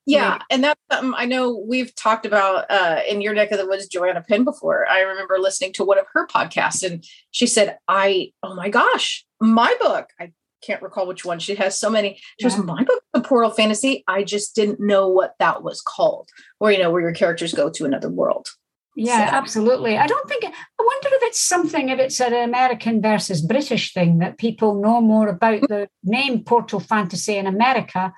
Yeah, 0.07 0.38
and 0.49 0.64
that's 0.64 0.81
something 0.90 1.12
I 1.14 1.26
know 1.26 1.62
we've 1.69 1.95
talked 1.95 2.25
about 2.25 2.71
uh, 2.71 3.00
in 3.07 3.21
your 3.21 3.35
neck 3.35 3.50
of 3.50 3.59
the 3.59 3.67
woods, 3.67 3.87
Joanna 3.87 4.25
Penn, 4.26 4.45
before. 4.45 4.88
I 4.88 5.00
remember 5.02 5.38
listening 5.38 5.75
to 5.75 5.85
one 5.85 5.99
of 5.99 6.07
her 6.14 6.26
podcasts, 6.26 6.83
and 6.83 7.05
she 7.33 7.47
said, 7.47 7.76
"I, 7.87 8.33
oh 8.43 8.55
my 8.55 8.71
gosh, 8.71 9.26
my 9.40 9.76
book. 9.79 10.09
I 10.19 10.33
can't 10.62 10.83
recall 10.83 11.07
which 11.07 11.25
one. 11.25 11.38
She 11.38 11.55
has 11.57 11.79
so 11.79 11.90
many. 11.90 12.21
She 12.40 12.49
yeah. 12.49 12.57
my 12.59 12.85
book, 12.85 13.02
The 13.12 13.21
Portal 13.21 13.50
Fantasy. 13.50 14.05
I 14.07 14.25
just 14.25 14.55
didn't 14.55 14.81
know 14.81 15.09
what 15.09 15.35
that 15.38 15.62
was 15.62 15.81
called, 15.81 16.29
or 16.59 16.71
you 16.71 16.79
know, 16.79 16.90
where 16.90 17.02
your 17.02 17.12
characters 17.12 17.55
go 17.55 17.71
to 17.71 17.85
another 17.85 18.09
world. 18.09 18.49
Yeah, 18.97 19.31
so. 19.31 19.37
absolutely. 19.37 19.97
I 19.97 20.07
don't 20.07 20.29
think. 20.29 20.45
I 20.45 20.49
wonder 20.79 21.09
if 21.12 21.23
it's 21.23 21.40
something. 21.40 21.88
If 21.88 21.99
it's 21.99 22.21
an 22.21 22.35
American 22.35 23.00
versus 23.00 23.40
British 23.40 23.95
thing 23.95 24.19
that 24.19 24.38
people 24.38 24.81
know 24.81 25.00
more 25.00 25.29
about 25.29 25.62
the 25.62 25.88
name 26.02 26.45
Portal 26.45 26.81
Fantasy 26.81 27.37
in 27.37 27.47
America 27.47 28.12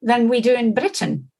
than 0.00 0.28
we 0.28 0.40
do 0.40 0.54
in 0.54 0.74
Britain. 0.74 1.30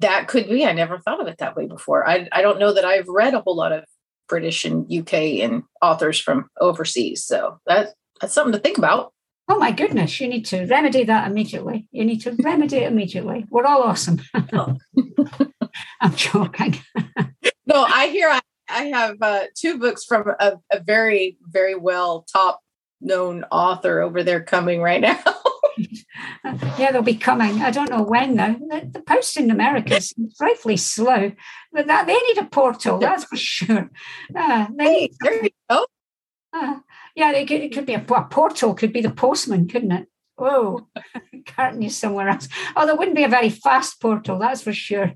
That 0.00 0.26
could 0.26 0.48
be. 0.48 0.66
I 0.66 0.72
never 0.72 0.98
thought 0.98 1.20
of 1.20 1.28
it 1.28 1.38
that 1.38 1.56
way 1.56 1.66
before. 1.66 2.08
I 2.08 2.28
I 2.32 2.42
don't 2.42 2.58
know 2.58 2.72
that 2.72 2.84
I've 2.84 3.08
read 3.08 3.34
a 3.34 3.40
whole 3.40 3.56
lot 3.56 3.72
of 3.72 3.84
British 4.28 4.64
and 4.64 4.92
UK 4.92 5.14
and 5.42 5.62
authors 5.80 6.18
from 6.18 6.48
overseas. 6.60 7.24
So 7.24 7.60
that 7.66 7.94
that's 8.20 8.34
something 8.34 8.52
to 8.52 8.58
think 8.58 8.78
about. 8.78 9.12
Oh 9.48 9.58
my 9.58 9.72
goodness, 9.72 10.20
you 10.20 10.28
need 10.28 10.46
to 10.46 10.66
remedy 10.66 11.04
that 11.04 11.30
immediately. 11.30 11.88
You 11.90 12.04
need 12.04 12.20
to 12.20 12.32
remedy 12.42 12.76
it 12.76 12.92
immediately. 12.92 13.44
We're 13.50 13.66
all 13.66 13.82
awesome. 13.82 14.20
Oh. 14.52 14.76
I'm 16.00 16.14
joking. 16.14 16.78
no, 17.66 17.84
I 17.84 18.08
hear 18.08 18.28
I, 18.28 18.40
I 18.68 18.84
have 18.84 19.16
uh, 19.20 19.44
two 19.56 19.78
books 19.78 20.04
from 20.04 20.32
a, 20.38 20.58
a 20.70 20.80
very, 20.80 21.36
very 21.48 21.74
well 21.74 22.24
top 22.32 22.60
known 23.00 23.44
author 23.50 24.00
over 24.00 24.22
there 24.22 24.42
coming 24.42 24.80
right 24.80 25.00
now. 25.00 25.20
yeah, 26.78 26.92
they'll 26.92 27.02
be 27.02 27.16
coming. 27.16 27.60
I 27.62 27.70
don't 27.70 27.90
know 27.90 28.02
when 28.02 28.36
though. 28.36 28.56
The, 28.68 28.90
the 28.92 29.02
post 29.02 29.36
in 29.36 29.50
America 29.50 29.96
is 29.96 30.14
frightfully 30.36 30.76
slow, 30.76 31.32
but 31.72 31.86
that 31.88 32.06
they 32.06 32.14
need 32.14 32.38
a 32.38 32.44
portal. 32.44 32.98
That's 32.98 33.24
for 33.24 33.36
sure. 33.36 33.90
Uh, 34.34 34.66
hey, 34.78 35.10
there 35.20 35.44
you 35.44 35.50
go. 35.68 35.86
Uh, 36.52 36.80
yeah, 37.16 37.32
it 37.32 37.46
could, 37.48 37.60
it 37.60 37.72
could 37.72 37.86
be 37.86 37.94
a, 37.94 38.04
a, 38.04 38.24
portal. 38.24 38.74
Could 38.74 38.92
be 38.92 39.00
the 39.00 39.10
postman, 39.10 39.68
couldn't 39.68 39.92
it? 39.92 40.08
Whoa, 40.36 40.88
carton 41.46 41.82
you 41.82 41.90
somewhere 41.90 42.28
else. 42.28 42.48
Oh, 42.76 42.86
there 42.86 42.96
wouldn't 42.96 43.16
be 43.16 43.24
a 43.24 43.28
very 43.28 43.50
fast 43.50 44.00
portal. 44.00 44.38
That's 44.38 44.62
for 44.62 44.72
sure. 44.72 45.12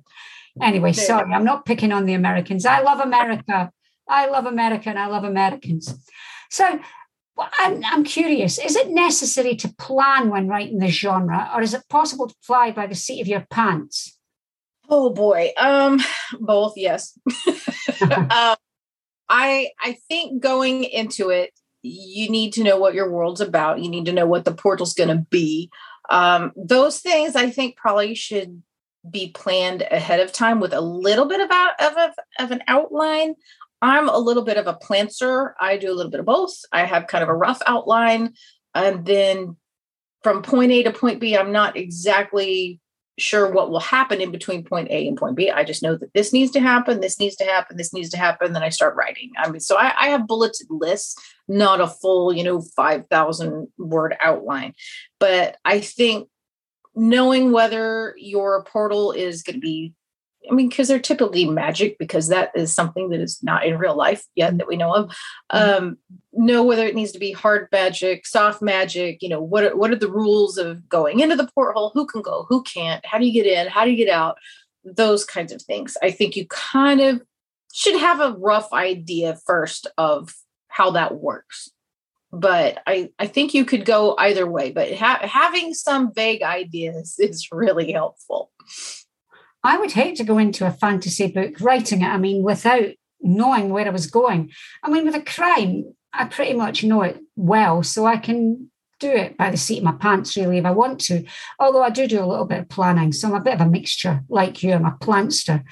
Anyway, 0.63 0.93
sorry, 0.93 1.35
I'm 1.35 1.45
not 1.45 1.67
picking 1.67 1.93
on 1.93 2.07
the 2.07 2.15
Americans. 2.15 2.65
I 2.65 2.81
love 2.81 3.01
America. 3.01 3.71
I 4.09 4.29
love 4.29 4.47
America 4.47 4.89
and 4.89 4.99
I 4.99 5.07
love 5.07 5.25
Americans. 5.25 5.93
So 6.51 6.81
well, 7.37 7.51
I'm, 7.59 7.85
I'm 7.85 8.05
curious 8.05 8.59
is 8.59 8.77
it 8.77 8.91
necessary 8.91 9.57
to 9.57 9.75
plan 9.75 10.31
when 10.31 10.49
writing 10.49 10.79
the 10.79 10.89
genre, 10.89 11.51
or 11.55 11.61
is 11.61 11.75
it 11.75 11.83
possible 11.91 12.29
to 12.29 12.35
fly 12.43 12.71
by 12.71 12.87
the 12.87 12.95
seat 12.95 13.21
of 13.21 13.29
your 13.29 13.47
pants? 13.51 14.19
Oh 14.89 15.11
boy, 15.11 15.53
um, 15.59 16.01
both. 16.41 16.75
Yes, 16.77 17.19
um, 18.31 18.57
I 19.29 19.71
I 19.81 19.99
think 20.09 20.43
going 20.43 20.85
into 20.85 21.31
it, 21.31 21.53
you 21.83 22.29
need 22.31 22.53
to 22.55 22.65
know 22.65 22.79
what 22.79 22.95
your 22.95 23.11
world's 23.11 23.41
about. 23.41 23.81
You 23.81 23.91
need 23.91 24.07
to 24.07 24.13
know 24.13 24.27
what 24.27 24.45
the 24.45 24.55
portal's 24.55 24.95
going 24.95 25.09
to 25.09 25.27
be. 25.31 25.71
Um, 26.11 26.53
those 26.57 27.01
things 27.01 27.37
I 27.37 27.51
think 27.51 27.77
probably 27.77 28.15
should 28.15 28.63
be 29.09 29.31
planned 29.31 29.83
ahead 29.83 30.21
of 30.21 30.33
time 30.33 30.61
with 30.61 30.73
a 30.73 30.81
little 30.81 31.27
bit 31.27 31.41
of, 31.41 31.51
of, 31.51 31.97
of, 31.97 32.11
of 32.39 32.51
an 32.51 32.63
outline. 32.67 33.35
I'm 33.83 34.09
a 34.09 34.19
little 34.19 34.45
bit 34.45 34.57
of 34.57 34.67
a 34.67 34.75
planter. 34.75 35.55
I 35.61 35.77
do 35.77 35.91
a 35.91 35.95
little 35.95 36.11
bit 36.11 36.21
of 36.21 36.27
both. 36.27 36.55
I 36.73 36.85
have 36.85 37.07
kind 37.07 37.23
of 37.23 37.29
a 37.29 37.35
rough 37.35 37.61
outline. 37.67 38.35
And 38.75 39.05
then 39.05 39.57
from 40.23 40.43
point 40.43 40.73
A 40.73 40.83
to 40.85 40.93
point 40.93 41.21
B, 41.21 41.37
I'm 41.37 41.53
not 41.53 41.77
exactly 41.77 42.81
sure 43.19 43.51
what 43.51 43.71
will 43.71 43.81
happen 43.81 44.21
in 44.21 44.31
between 44.31 44.65
point 44.65 44.91
A 44.91 45.09
and 45.09 45.17
point 45.17 45.37
B. 45.37 45.51
I 45.51 45.65
just 45.65 45.83
know 45.83 45.97
that 45.97 46.13
this 46.15 46.33
needs 46.33 46.51
to 46.53 46.61
happen, 46.61 47.01
this 47.01 47.19
needs 47.19 47.37
to 47.37 47.45
happen, 47.45 47.77
this 47.77 47.93
needs 47.93 48.11
to 48.11 48.19
happen. 48.19 48.53
Then 48.53 48.63
I 48.63 48.69
start 48.69 48.97
writing. 48.97 49.33
I 49.39 49.51
mean, 49.51 49.61
so 49.61 49.77
I, 49.77 49.93
I 49.99 50.09
have 50.09 50.27
bulleted 50.27 50.67
lists, 50.69 51.17
not 51.49 51.81
a 51.81 51.87
full, 51.87 52.33
you 52.33 52.45
know, 52.45 52.61
5,000 52.61 53.69
word 53.79 54.17
outline. 54.21 54.75
But 55.19 55.57
I 55.65 55.81
think 55.81 56.29
knowing 56.95 57.53
whether 57.53 58.15
your 58.19 58.65
portal 58.65 59.13
is 59.13 59.43
going 59.43 59.57
to 59.57 59.61
be 59.61 59.93
I 60.51 60.55
mean, 60.55 60.69
because 60.69 60.89
they're 60.89 60.99
typically 60.99 61.45
magic, 61.45 61.99
because 61.99 62.29
that 62.29 62.51
is 62.55 62.73
something 62.73 63.11
that 63.11 63.21
is 63.21 63.43
not 63.43 63.67
in 63.67 63.79
real 63.79 63.97
life 63.97 64.25
yet 64.35 64.57
that 64.59 64.69
we 64.69 64.77
know 64.77 64.95
of. 64.95 65.11
Mm-hmm. 65.53 65.85
Um, 65.85 65.99
know 66.33 66.63
whether 66.63 66.87
it 66.87 66.95
needs 66.95 67.13
to 67.13 67.19
be 67.19 67.33
hard 67.33 67.69
magic, 67.73 68.27
soft 68.27 68.63
magic. 68.63 69.23
You 69.23 69.29
know, 69.29 69.41
what 69.41 69.65
are, 69.65 69.77
what 69.77 69.91
are 69.91 69.97
the 69.97 70.11
rules 70.11 70.59
of 70.59 70.89
going 70.89 71.21
into 71.21 71.37
the 71.37 71.51
portal? 71.55 71.91
Who 71.95 72.07
can 72.07 72.23
go? 72.23 72.47
Who 72.49 72.63
can't? 72.63 73.05
How 73.05 73.19
do 73.19 73.27
you 73.27 73.33
get 73.33 73.47
in? 73.47 73.69
How 73.69 73.85
do 73.85 73.91
you 73.91 73.97
get 73.97 74.13
out? 74.13 74.39
Those 74.85 75.25
kinds 75.25 75.53
of 75.53 75.63
things. 75.63 75.97
I 76.03 76.11
think 76.11 76.37
you 76.37 76.47
kind 76.47 77.01
of 77.01 77.23
should 77.73 77.99
have 77.99 78.21
a 78.21 78.37
rough 78.39 78.73
idea 78.73 79.39
first 79.47 79.87
of 79.99 80.35
how 80.69 80.93
that 80.93 81.17
works. 81.17 81.71
But 82.33 82.83
I, 82.87 83.11
I 83.19 83.27
think 83.27 83.55
you 83.55 83.65
could 83.65 83.85
go 83.85 84.15
either 84.19 84.47
way. 84.47 84.71
But 84.71 84.95
ha- 84.95 85.21
having 85.23 85.75
some 85.75 86.13
vague 86.13 86.43
ideas 86.43 87.17
is 87.19 87.49
really 87.51 87.93
helpful. 87.93 88.51
I 89.67 89.79
would 89.79 89.91
hate 89.91 90.17
to 90.17 90.25
go 90.25 90.39
into 90.39 90.65
a 90.65 90.71
fantasy 90.71 91.27
book 91.27 91.61
writing 91.61 92.03
it, 92.03 92.07
I 92.07 92.19
mean, 92.19 92.45
without 92.45 92.91
knowing 93.21 93.71
where 93.71 93.87
I 93.87 93.91
was 93.91 94.07
going. 94.07 94.53
I 94.85 94.91
mean, 94.91 95.05
with 95.05 95.17
a 95.17 95.21
crime, 95.21 95.93
I 96.13 96.27
pretty 96.27 96.55
much 96.55 96.85
know 96.85 97.03
it 97.03 97.19
well, 97.35 97.83
so 97.83 98.07
I 98.07 98.17
can 98.17 98.71
do 99.01 99.11
it 99.11 99.37
by 99.37 99.51
the 99.51 99.57
seat 99.57 99.79
of 99.79 99.85
my 99.85 99.93
pants, 99.93 100.37
really, 100.37 100.59
if 100.59 100.65
I 100.65 100.71
want 100.71 101.01
to. 101.03 101.25
Although 101.59 101.83
I 101.83 101.91
do 101.91 102.07
do 102.07 102.23
a 102.23 102.31
little 102.31 102.45
bit 102.45 102.61
of 102.61 102.69
planning, 102.69 103.13
so 103.13 103.27
I'm 103.27 103.35
a 103.35 103.41
bit 103.41 103.55
of 103.55 103.61
a 103.61 103.67
mixture, 103.67 104.23
like 104.29 104.63
you. 104.63 104.73
I'm 104.73 104.87
a 104.87 104.97
plantster. 105.01 105.65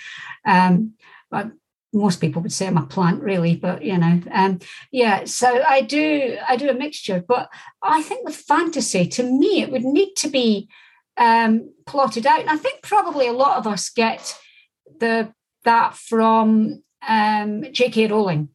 Um, 0.44 0.94
but 1.30 1.52
most 1.92 2.20
people 2.20 2.42
would 2.42 2.52
say 2.52 2.66
I'm 2.66 2.76
a 2.76 2.86
plant, 2.86 3.22
really, 3.22 3.54
but 3.54 3.84
you 3.84 3.96
know, 3.96 4.20
um, 4.32 4.58
yeah. 4.90 5.24
So 5.24 5.62
I 5.62 5.82
do, 5.82 6.36
I 6.48 6.56
do 6.56 6.68
a 6.68 6.74
mixture. 6.74 7.22
But 7.26 7.48
I 7.80 8.02
think 8.02 8.26
with 8.26 8.34
fantasy, 8.34 9.06
to 9.06 9.22
me, 9.22 9.62
it 9.62 9.70
would 9.70 9.84
need 9.84 10.14
to 10.16 10.28
be 10.28 10.68
um, 11.16 11.72
plotted 11.86 12.26
out. 12.26 12.40
And 12.40 12.50
I 12.50 12.56
think 12.56 12.82
probably 12.82 13.28
a 13.28 13.32
lot 13.32 13.58
of 13.58 13.66
us 13.66 13.90
get 13.90 14.36
the 15.00 15.32
that 15.64 15.96
from 15.96 16.82
um, 17.06 17.64
J.K. 17.72 18.08
Rowling 18.08 18.50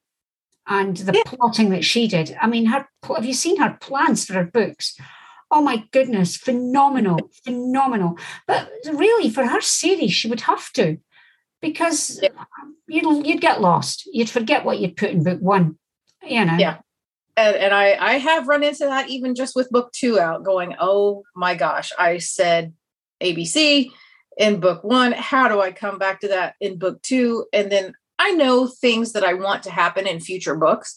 and 0.67 0.95
the 0.97 1.13
yeah. 1.13 1.23
plotting 1.25 1.69
that 1.69 1.85
she 1.85 2.07
did. 2.07 2.37
I 2.39 2.47
mean, 2.47 2.67
her 2.67 2.87
have 3.07 3.25
you 3.25 3.33
seen 3.33 3.57
her 3.57 3.77
plans 3.81 4.25
for 4.25 4.33
her 4.33 4.45
books? 4.45 4.95
Oh 5.51 5.61
my 5.61 5.83
goodness, 5.91 6.37
phenomenal, 6.37 7.31
phenomenal. 7.43 8.19
But 8.45 8.69
really, 8.93 9.31
for 9.31 9.47
her 9.47 9.61
series, 9.61 10.13
she 10.13 10.27
would 10.27 10.41
have 10.41 10.71
to, 10.73 10.97
because 11.59 12.19
yeah. 12.21 12.29
you'd 12.87 13.25
you'd 13.25 13.41
get 13.41 13.61
lost. 13.61 14.07
You'd 14.11 14.29
forget 14.29 14.63
what 14.63 14.79
you'd 14.79 14.97
put 14.97 15.09
in 15.09 15.23
book 15.23 15.41
one. 15.41 15.77
You 16.23 16.45
know. 16.45 16.57
Yeah 16.57 16.77
and, 17.39 17.55
and 17.55 17.73
I, 17.73 17.95
I 17.99 18.13
have 18.13 18.47
run 18.47 18.63
into 18.63 18.85
that 18.85 19.09
even 19.09 19.35
just 19.35 19.55
with 19.55 19.69
book 19.69 19.91
two 19.93 20.19
out 20.19 20.43
going 20.43 20.75
oh 20.79 21.23
my 21.35 21.55
gosh 21.55 21.91
i 21.97 22.17
said 22.17 22.73
abc 23.21 23.89
in 24.37 24.59
book 24.59 24.83
one. 24.83 25.11
How 25.11 25.47
do 25.47 25.61
i 25.61 25.71
come 25.71 25.97
back 25.97 26.21
to 26.21 26.29
that 26.29 26.55
in 26.59 26.77
book 26.77 27.01
two? 27.01 27.45
And 27.53 27.71
then 27.71 27.93
i 28.17 28.31
know 28.31 28.67
things 28.67 29.13
that 29.13 29.23
i 29.23 29.33
want 29.33 29.63
to 29.63 29.71
happen 29.71 30.07
in 30.07 30.19
future 30.19 30.55
books 30.55 30.93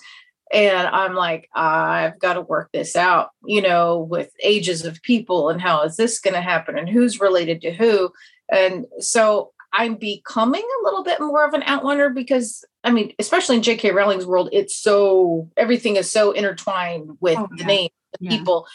and 0.53 0.87
i'm 0.89 1.15
like 1.15 1.49
i've 1.55 2.19
got 2.19 2.35
to 2.35 2.43
work 2.43 2.69
this 2.73 2.95
out 2.95 3.31
you 3.45 3.63
know 3.63 3.99
with 3.99 4.31
ages 4.43 4.85
of 4.85 5.01
people 5.03 5.49
and 5.49 5.61
how 5.61 5.83
is 5.83 5.97
this 5.97 6.21
going 6.21 6.35
to 6.35 6.41
happen 6.43 6.77
and 6.77 6.89
who's 6.89 7.21
related 7.21 7.61
to 7.63 7.73
who? 7.73 8.11
And 8.51 8.87
so 8.99 9.53
I'm 9.73 9.95
becoming 9.97 10.63
a 10.63 10.85
little 10.85 11.03
bit 11.03 11.21
more 11.21 11.47
of 11.47 11.55
an 11.55 11.63
outliner 11.63 12.15
because 12.15 12.65
I 12.85 12.91
mean, 12.91 13.15
especially 13.19 13.57
in 13.57 13.63
J.K. 13.63 13.93
Rowling's 13.93 14.27
world, 14.27 14.49
it's 14.53 14.77
so 14.77 15.51
everything 15.57 15.97
is 15.97 16.11
so 16.11 16.33
intertwined 16.33 17.17
with 17.21 17.39
oh, 17.39 17.49
the 17.57 17.65
name, 17.65 17.91
the 18.13 18.25
yeah. 18.25 18.31
people. 18.31 18.67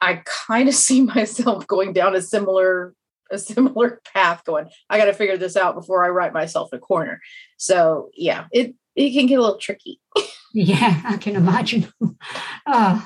I 0.00 0.22
kind 0.24 0.68
of 0.68 0.74
see 0.86 1.00
myself 1.00 1.66
going 1.66 1.92
down 1.92 2.14
a 2.14 2.22
similar 2.22 2.94
a 3.30 3.38
similar 3.38 4.02
path 4.14 4.44
going 4.44 4.68
i 4.90 4.98
got 4.98 5.06
to 5.06 5.14
figure 5.14 5.38
this 5.38 5.56
out 5.56 5.74
before 5.74 6.04
i 6.04 6.08
write 6.08 6.34
myself 6.34 6.70
a 6.74 6.78
corner 6.78 7.22
so 7.56 8.10
yeah 8.14 8.44
it 8.52 8.74
it 8.94 9.12
can 9.12 9.26
get 9.26 9.38
a 9.38 9.40
little 9.40 9.56
tricky 9.56 9.98
yeah 10.52 11.00
i 11.06 11.16
can 11.16 11.34
imagine 11.34 11.90
uh, 12.66 13.02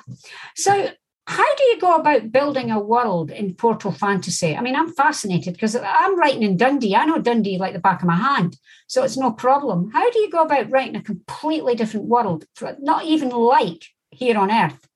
so 0.57 0.91
how 1.29 1.55
do 1.57 1.63
you 1.65 1.79
go 1.79 1.97
about 1.97 2.33
building 2.33 2.71
a 2.71 2.81
world 2.81 3.31
in 3.31 3.55
Portal 3.55 3.93
Fantasy? 3.93 4.57
I 4.57 4.63
mean, 4.63 4.75
I'm 4.75 4.91
fascinated 4.95 5.53
because 5.53 5.77
I'm 5.77 6.19
writing 6.19 6.43
in 6.43 6.57
Dundee. 6.57 6.97
I 6.97 7.05
know 7.05 7.19
Dundee 7.19 7.59
like 7.59 7.75
the 7.75 7.81
back 7.81 8.01
of 8.01 8.09
my 8.09 8.17
hand, 8.17 8.57
so 8.87 9.05
it's 9.05 9.19
no 9.19 9.31
problem. 9.33 9.91
How 9.91 10.11
do 10.11 10.19
you 10.21 10.31
go 10.31 10.43
about 10.43 10.71
writing 10.71 10.97
a 10.97 11.03
completely 11.03 11.75
different 11.75 12.07
world, 12.07 12.47
not 12.79 13.05
even 13.05 13.29
like 13.29 13.85
here 14.11 14.39
on 14.39 14.51
Earth? 14.51 14.89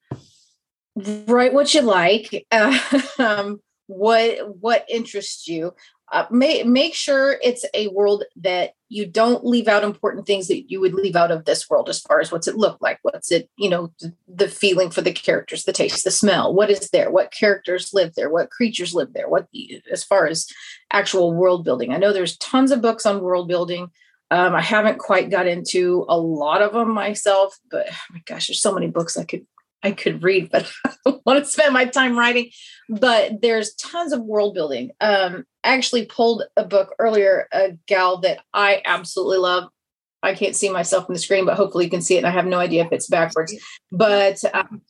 Write 1.27 1.53
what 1.53 1.75
you 1.75 1.83
like, 1.83 2.47
uh, 2.51 2.79
um, 3.19 3.61
what 3.87 4.57
what 4.59 4.87
interests 4.89 5.47
you. 5.47 5.75
Uh, 6.13 6.27
make 6.31 6.67
make 6.67 6.95
sure 6.95 7.39
it's 7.43 7.65
a 7.73 7.89
world 7.89 8.25
that 8.37 8.75
you 8.91 9.07
don't 9.07 9.47
leave 9.47 9.67
out 9.67 9.83
important 9.83 10.27
things 10.27 10.47
that 10.47 10.71
you 10.71 10.79
would 10.79 10.93
leave 10.93 11.17
out 11.17 11.31
of 11.31 11.47
this 11.47 11.71
world 11.71 11.89
as 11.89 12.01
far 12.01 12.21
as 12.21 12.31
what's 12.31 12.47
it 12.47 12.55
look 12.55 12.77
like 12.83 12.99
what's 13.01 13.33
it 13.33 13.49
you 13.57 13.71
know 13.71 13.91
the 14.29 14.47
feeling 14.47 14.91
for 14.91 15.01
the 15.01 15.11
characters 15.11 15.65
the 15.65 15.73
taste 15.73 16.05
the 16.05 16.11
smell 16.11 16.53
what 16.53 16.69
is 16.69 16.91
there 16.91 17.11
what 17.11 17.33
characters 17.33 17.95
live 17.95 18.15
there 18.15 18.29
what 18.29 18.51
creatures 18.51 18.93
live 18.93 19.15
there 19.15 19.27
what 19.27 19.47
as 19.91 20.05
far 20.05 20.27
as 20.27 20.47
actual 20.93 21.33
world 21.33 21.65
building 21.65 21.95
i 21.95 21.97
know 21.97 22.13
there's 22.13 22.37
tons 22.37 22.71
of 22.71 22.83
books 22.83 23.07
on 23.07 23.23
world 23.23 23.49
building 23.49 23.89
um, 24.31 24.55
i 24.55 24.61
haven't 24.61 24.99
quite 24.99 25.31
got 25.31 25.47
into 25.47 26.05
a 26.11 26.19
lot 26.19 26.61
of 26.61 26.75
them 26.75 26.93
myself 26.93 27.59
but 27.71 27.87
oh 27.91 27.97
my 28.11 28.21
gosh 28.27 28.49
there's 28.49 28.61
so 28.61 28.75
many 28.75 28.89
books 28.89 29.17
i 29.17 29.25
could 29.25 29.47
I 29.83 29.93
could 29.93 30.23
read, 30.23 30.51
but 30.51 30.71
I 30.87 30.95
don't 31.05 31.27
want 31.27 31.45
to 31.45 31.51
spend 31.51 31.73
my 31.73 31.85
time 31.87 32.19
writing. 32.19 32.51
But 33.01 33.41
there's 33.41 33.75
tons 33.75 34.13
of 34.13 34.23
world 34.23 34.55
building. 34.55 34.91
Um, 35.01 35.47
I 35.65 35.75
actually 35.75 36.07
pulled 36.07 36.43
a 36.57 36.65
book 36.65 36.95
earlier, 36.99 37.49
a 37.53 37.73
gal 37.87 38.19
that 38.19 38.41
I 38.53 38.83
absolutely 38.85 39.39
love. 39.39 39.71
I 40.23 40.35
can't 40.35 40.55
see 40.55 40.69
myself 40.69 41.07
on 41.09 41.15
the 41.15 41.19
screen, 41.19 41.47
but 41.47 41.57
hopefully 41.57 41.85
you 41.85 41.91
can 41.91 42.03
see 42.03 42.17
it. 42.17 42.19
And 42.19 42.27
I 42.27 42.31
have 42.31 42.47
no 42.47 42.59
idea 42.59 42.85
if 42.85 42.93
it's 42.93 43.09
backwards. 43.09 43.55
But 43.91 44.43
um, 44.53 44.83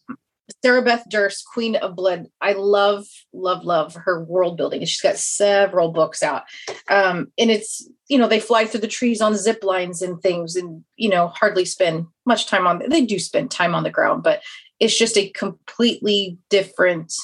Sarah 0.64 0.82
Beth 0.82 1.04
Durst, 1.09 1.47
Queen 1.52 1.76
of 1.76 1.97
Blood. 1.97 2.26
I 2.40 2.52
love, 2.52 3.06
love, 3.32 3.64
love 3.64 3.94
her 3.94 4.25
world 4.25 4.56
building. 4.56 4.80
She's 4.80 5.00
got 5.00 5.16
several 5.16 5.92
books 5.92 6.23
out. 6.23 6.42
Um, 6.88 7.32
and 7.38 7.50
it's, 7.50 7.88
you 8.09 8.18
know, 8.18 8.28
they 8.28 8.40
fly 8.40 8.66
through 8.66 8.80
the 8.80 8.88
trees 8.88 9.21
on 9.21 9.37
zip 9.37 9.62
lines 9.62 10.02
and 10.02 10.21
things 10.21 10.56
and, 10.56 10.85
you 10.97 11.09
know, 11.09 11.28
hardly 11.28 11.64
spend 11.64 12.06
much 12.26 12.47
time 12.47 12.66
on, 12.66 12.82
they 12.88 13.06
do 13.06 13.18
spend 13.18 13.50
time 13.50 13.75
on 13.75 13.85
the 13.85 13.90
ground, 13.90 14.23
but 14.23 14.42
it's 14.80 14.99
just 14.99 15.16
a 15.16 15.28
completely 15.30 16.37
different 16.50 17.14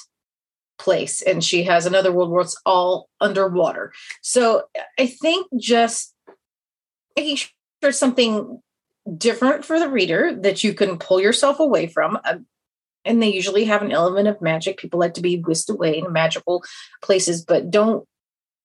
place 0.79 1.23
and 1.23 1.43
she 1.43 1.65
has 1.65 1.87
another 1.87 2.13
world 2.13 2.31
where 2.31 2.43
it's 2.43 2.61
all 2.65 3.09
underwater 3.21 3.93
so 4.23 4.63
i 4.99 5.07
think 5.07 5.47
just 5.59 6.15
making 7.17 7.37
sure 7.37 7.93
something 7.93 8.61
different 9.17 9.65
for 9.65 9.79
the 9.81 9.89
reader 9.89 10.37
that 10.41 10.63
you 10.63 10.75
can 10.75 10.99
pull 10.99 11.21
yourself 11.21 11.61
away 11.61 11.87
from 11.87 12.19
uh, 12.25 12.37
and 13.05 13.23
they 13.23 13.33
usually 13.33 13.65
have 13.65 13.83
an 13.83 13.91
element 13.91 14.29
of 14.29 14.43
magic. 14.43 14.77
People 14.77 15.01
like 15.01 15.15
to 15.15 15.23
be 15.23 15.39
whisked 15.39 15.71
away 15.71 15.99
in 15.99 16.13
magical 16.13 16.63
places, 17.03 17.45
but 17.45 17.71
don't 17.71 18.07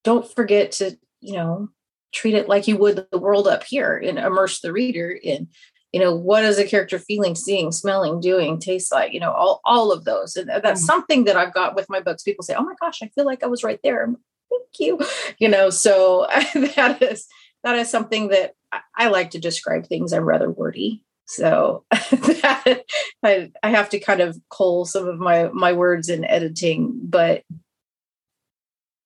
don't 0.03 0.29
forget 0.29 0.73
to, 0.73 0.97
you 1.21 1.33
know, 1.33 1.69
treat 2.13 2.35
it 2.35 2.49
like 2.49 2.67
you 2.67 2.77
would 2.77 3.07
the 3.09 3.17
world 3.17 3.47
up 3.47 3.63
here 3.63 3.97
and 3.97 4.19
immerse 4.19 4.59
the 4.59 4.73
reader 4.73 5.09
in 5.09 5.47
you 5.93 5.99
know 5.99 6.13
what 6.13 6.43
is 6.43 6.57
a 6.57 6.65
character 6.65 6.99
feeling 6.99 7.35
seeing 7.35 7.71
smelling 7.71 8.19
doing 8.19 8.59
taste 8.59 8.91
like 8.91 9.13
you 9.13 9.19
know 9.19 9.31
all, 9.31 9.61
all 9.63 9.91
of 9.91 10.03
those. 10.03 10.35
And 10.35 10.49
that's 10.49 10.81
mm-hmm. 10.81 10.85
something 10.85 11.23
that 11.25 11.37
i've 11.37 11.53
got 11.53 11.75
with 11.75 11.89
my 11.89 12.01
books. 12.01 12.23
People 12.23 12.43
say 12.43 12.55
oh 12.55 12.63
my 12.63 12.73
gosh 12.81 13.01
i 13.01 13.07
feel 13.09 13.25
like 13.25 13.43
i 13.43 13.47
was 13.47 13.63
right 13.63 13.79
there. 13.83 14.07
Thank 14.49 14.79
you. 14.79 14.99
You 15.37 15.49
know 15.49 15.69
so 15.69 16.27
that 16.75 17.01
is 17.01 17.27
that 17.63 17.77
is 17.77 17.89
something 17.89 18.27
that 18.29 18.55
I, 18.97 19.07
like 19.07 19.31
to 19.31 19.39
describe 19.39 19.87
things. 19.87 20.11
I'm 20.11 20.25
rather 20.25 20.49
wordy. 20.49 21.03
So 21.25 21.85
that, 21.91 22.83
I, 23.23 23.51
I 23.61 23.69
have 23.69 23.89
to 23.91 23.99
kind 23.99 24.19
of 24.19 24.37
cull 24.49 24.85
some 24.85 25.07
of 25.07 25.17
my 25.17 25.49
my 25.53 25.73
words 25.73 26.09
in 26.09 26.25
editing 26.25 26.99
but 27.03 27.43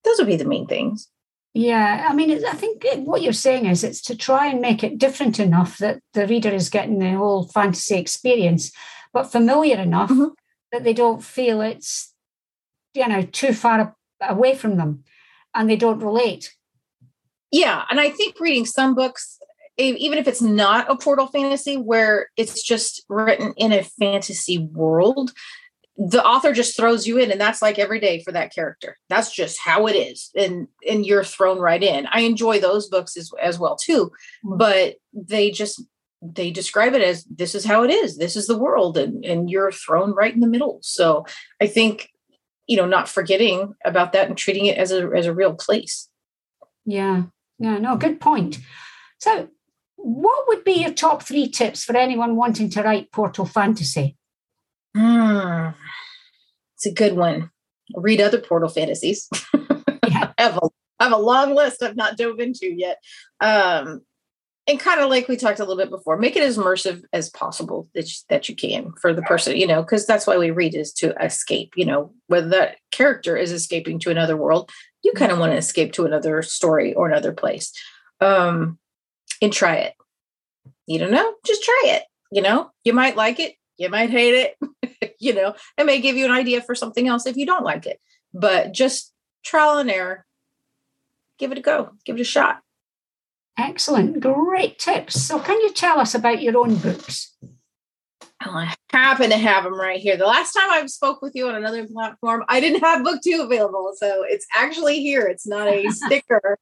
those 0.04 0.18
would 0.20 0.28
be 0.28 0.38
the 0.38 0.46
main 0.46 0.68
things 0.68 1.10
yeah, 1.58 2.06
I 2.08 2.14
mean, 2.14 2.46
I 2.46 2.52
think 2.52 2.84
what 2.98 3.24
you're 3.24 3.34
saying 3.34 3.66
is 3.66 3.84
it's 3.84 4.02
to 4.04 4.16
try 4.16 4.46
and 4.46 4.62
make 4.62 4.84
it 4.84 5.00
different 5.00 5.40
enough 5.40 5.80
that 5.80 6.02
the 6.14 6.28
reader 6.28 6.52
is 6.52 6.70
getting 6.70 7.00
the 7.00 7.14
whole 7.14 7.48
fantasy 7.48 7.96
experience, 7.96 8.72
but 9.12 9.32
familiar 9.32 9.78
enough 9.78 10.12
mm-hmm. 10.12 10.28
that 10.72 10.84
they 10.84 10.94
don't 10.94 11.24
feel 11.24 11.62
it's, 11.62 12.14
you 12.94 13.08
know, 13.08 13.24
too 13.24 13.54
far 13.54 13.96
away 14.22 14.54
from 14.54 14.78
them 14.78 15.04
and 15.56 15.68
they 15.68 15.76
don't 15.76 16.04
relate. 16.04 16.56
Yeah. 17.52 17.86
And 17.90 18.00
I 18.00 18.12
think 18.12 18.40
reading 18.40 18.68
some 18.68 18.94
books, 18.94 19.40
even 19.78 20.20
if 20.20 20.28
it's 20.28 20.44
not 20.44 20.92
a 20.92 20.96
portal 20.96 21.26
fantasy 21.26 21.76
where 21.76 22.30
it's 22.38 22.62
just 22.62 23.04
written 23.10 23.56
in 23.58 23.74
a 23.74 23.84
fantasy 23.84 24.60
world, 24.60 25.32
the 25.98 26.24
author 26.24 26.54
just 26.54 26.78
throws 26.78 27.08
you 27.08 27.18
in 27.18 27.32
and 27.32 27.42
that's 27.42 27.62
like 27.62 27.80
every 27.80 28.00
day 28.00 28.22
for 28.22 28.32
that 28.32 28.54
character. 28.54 28.98
That's 29.10 29.34
just 29.34 29.60
how 29.60 29.88
it 29.88 29.94
is 29.94 30.30
and 30.36 30.68
and 30.88 31.06
you're 31.06 31.24
thrown 31.24 31.60
right 31.60 31.82
in. 31.82 32.08
I 32.12 32.22
enjoy 32.22 32.60
those 32.60 32.88
books 32.88 33.18
as, 33.18 33.32
as 33.42 33.58
well 33.58 33.76
too 33.76 34.12
mm-hmm. 34.46 34.58
but 34.58 34.96
they 35.14 35.50
just 35.50 35.82
they 36.22 36.52
describe 36.52 36.94
it 36.94 37.02
as 37.02 37.24
this 37.26 37.56
is 37.56 37.66
how 37.66 37.84
it 37.84 37.90
is. 37.90 38.18
This 38.18 38.36
is 38.36 38.48
the 38.48 38.58
world 38.58 38.98
and 38.98 39.26
and 39.26 39.50
you're 39.50 39.72
thrown 39.72 40.14
right 40.14 40.34
in 40.34 40.40
the 40.40 40.48
middle. 40.48 40.80
So 40.82 41.26
i 41.62 41.68
think 41.68 42.10
you 42.68 42.78
know 42.78 42.86
not 42.86 43.10
forgetting 43.10 43.74
about 43.84 44.14
that 44.14 44.28
and 44.28 44.38
treating 44.38 44.68
it 44.68 44.78
as 44.78 44.92
a 44.92 45.10
as 45.16 45.26
a 45.26 45.34
real 45.34 45.56
place. 45.56 46.10
Yeah. 46.86 47.24
Yeah 47.58 47.80
no 47.80 47.98
good 47.98 48.20
point. 48.20 48.60
So 49.20 49.50
what 49.96 50.48
would 50.48 50.64
be 50.64 50.74
your 50.74 50.94
top 50.94 51.24
three 51.24 51.50
tips 51.50 51.84
for 51.84 51.98
anyone 51.98 52.36
wanting 52.36 52.70
to 52.70 52.84
write 52.84 53.12
portal 53.12 53.48
fantasy 53.48 54.17
Hmm. 54.98 55.70
It's 56.76 56.88
a 56.88 56.92
good 56.92 57.16
one. 57.16 57.52
Read 57.96 58.20
other 58.20 58.40
portal 58.40 58.70
fantasies. 58.70 59.30
Yeah. 60.10 60.32
I, 60.38 60.44
have 60.44 60.56
a, 60.56 60.70
I 61.02 61.04
have 61.04 61.12
a 61.12 61.18
long 61.18 61.54
list 61.54 61.84
I've 61.84 61.98
not 61.98 62.16
dove 62.16 62.40
into 62.40 62.66
yet. 62.66 62.98
Um, 63.42 64.04
and 64.66 64.80
kind 64.80 65.02
of 65.02 65.10
like 65.10 65.28
we 65.28 65.36
talked 65.36 65.60
a 65.60 65.64
little 65.64 65.78
bit 65.78 65.90
before, 65.90 66.18
make 66.18 66.38
it 66.38 66.44
as 66.44 66.58
immersive 66.58 67.04
as 67.12 67.30
possible 67.30 67.90
that 67.94 68.06
you, 68.06 68.16
that 68.30 68.48
you 68.48 68.56
can 68.56 68.94
for 69.02 69.14
the 69.14 69.22
person, 69.24 69.58
you 69.58 69.68
know, 69.68 69.82
because 69.82 70.06
that's 70.06 70.26
why 70.26 70.38
we 70.38 70.50
read 70.50 70.76
is 70.76 70.94
to 70.94 71.14
escape, 71.24 71.74
you 71.76 71.86
know, 71.86 72.14
whether 72.28 72.48
that 72.50 72.78
character 72.92 73.36
is 73.36 73.52
escaping 73.52 74.00
to 74.00 74.10
another 74.10 74.38
world, 74.38 74.72
you 75.04 75.12
kind 75.12 75.32
of 75.32 75.40
want 75.40 75.52
to 75.52 75.58
escape 75.58 75.92
to 75.94 76.06
another 76.06 76.42
story 76.42 76.94
or 76.94 77.08
another 77.08 77.34
place. 77.34 77.74
Um, 78.22 78.80
and 79.42 79.52
try 79.52 79.76
it. 79.76 79.94
You 80.86 81.00
don't 81.00 81.12
know, 81.12 81.34
just 81.46 81.64
try 81.64 81.84
it. 81.86 82.04
You 82.32 82.42
know, 82.42 82.72
you 82.86 82.94
might 82.94 83.18
like 83.18 83.40
it, 83.42 83.56
you 83.78 83.90
might 83.90 84.10
hate 84.10 84.56
it. 84.62 85.16
you 85.20 85.34
know, 85.34 85.56
it 85.78 85.86
may 85.86 86.00
give 86.00 86.16
you 86.16 86.26
an 86.26 86.32
idea 86.32 86.62
for 86.62 86.76
something 86.76 87.08
else 87.08 87.26
if 87.26 87.38
you 87.38 87.46
don't 87.46 87.64
like 87.64 87.86
it. 87.86 88.00
But 88.34 88.74
just 88.74 89.14
trial 89.44 89.78
and 89.78 89.90
error. 89.90 90.26
Give 91.38 91.52
it 91.52 91.58
a 91.58 91.62
go. 91.62 91.92
Give 92.06 92.16
it 92.16 92.22
a 92.22 92.26
shot. 92.26 92.62
Excellent. 93.58 94.20
Great 94.20 94.78
tips. 94.78 95.22
So, 95.22 95.40
can 95.40 95.60
you 95.62 95.72
tell 95.74 96.00
us 96.00 96.14
about 96.14 96.42
your 96.42 96.58
own 96.58 96.76
books? 96.76 97.36
Oh, 98.46 98.52
I 98.52 98.76
happen 98.92 99.32
to 99.32 99.38
have 99.38 99.64
them 99.64 99.80
right 99.80 100.00
here. 100.00 100.16
The 100.16 100.26
last 100.26 100.54
time 100.54 100.70
I 100.70 100.86
spoke 100.86 101.24
with 101.24 101.34
you 101.36 101.48
on 101.48 101.56
another 101.56 101.88
platform, 101.88 102.44
I 102.48 102.60
didn't 102.60 102.82
have 102.82 103.04
book 103.04 103.22
two 103.24 103.42
available. 103.42 103.94
So 103.98 104.24
it's 104.24 104.46
actually 104.56 105.02
here. 105.02 105.22
It's 105.22 105.48
not 105.48 105.68
a 105.68 105.90
sticker 105.90 106.58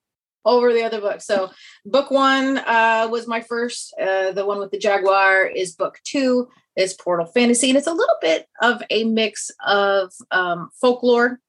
over 0.46 0.74
the 0.74 0.84
other 0.84 1.02
book. 1.02 1.22
So 1.22 1.52
book 1.86 2.12
one 2.12 2.58
uh, 2.60 3.08
was 3.12 3.28
my 3.28 3.42
first. 3.42 3.94
Uh, 4.00 4.32
the 4.32 4.46
one 4.46 4.60
with 4.60 4.72
the 4.72 4.78
Jaguar 4.78 5.46
is 5.46 5.74
book 5.74 6.00
two 6.04 6.48
is 6.76 6.94
Portal 6.94 7.26
Fantasy, 7.26 7.70
and 7.70 7.78
it's 7.78 7.88
a 7.88 7.94
little 7.94 8.18
bit 8.22 8.48
of 8.62 8.82
a 8.90 9.06
mix 9.06 9.50
of 9.66 10.14
um, 10.32 10.70
folklore, 10.80 11.40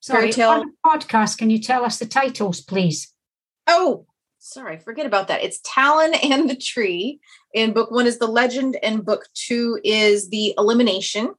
sorry, 0.00 0.20
fairy 0.20 0.32
tale. 0.32 0.64
podcast, 0.84 1.38
can 1.38 1.50
you 1.50 1.60
tell 1.60 1.84
us 1.84 1.98
the 1.98 2.06
titles, 2.06 2.60
please? 2.60 3.12
Oh, 3.66 4.06
sorry, 4.38 4.78
forget 4.78 5.06
about 5.06 5.28
that. 5.28 5.42
It's 5.42 5.60
Talon 5.64 6.14
and 6.14 6.48
the 6.48 6.56
Tree. 6.56 7.20
And 7.54 7.74
book 7.74 7.90
one 7.90 8.06
is 8.06 8.18
the 8.18 8.26
Legend, 8.26 8.76
and 8.82 9.04
book 9.04 9.26
two 9.34 9.80
is 9.84 10.30
the 10.30 10.54
Elimination. 10.56 11.34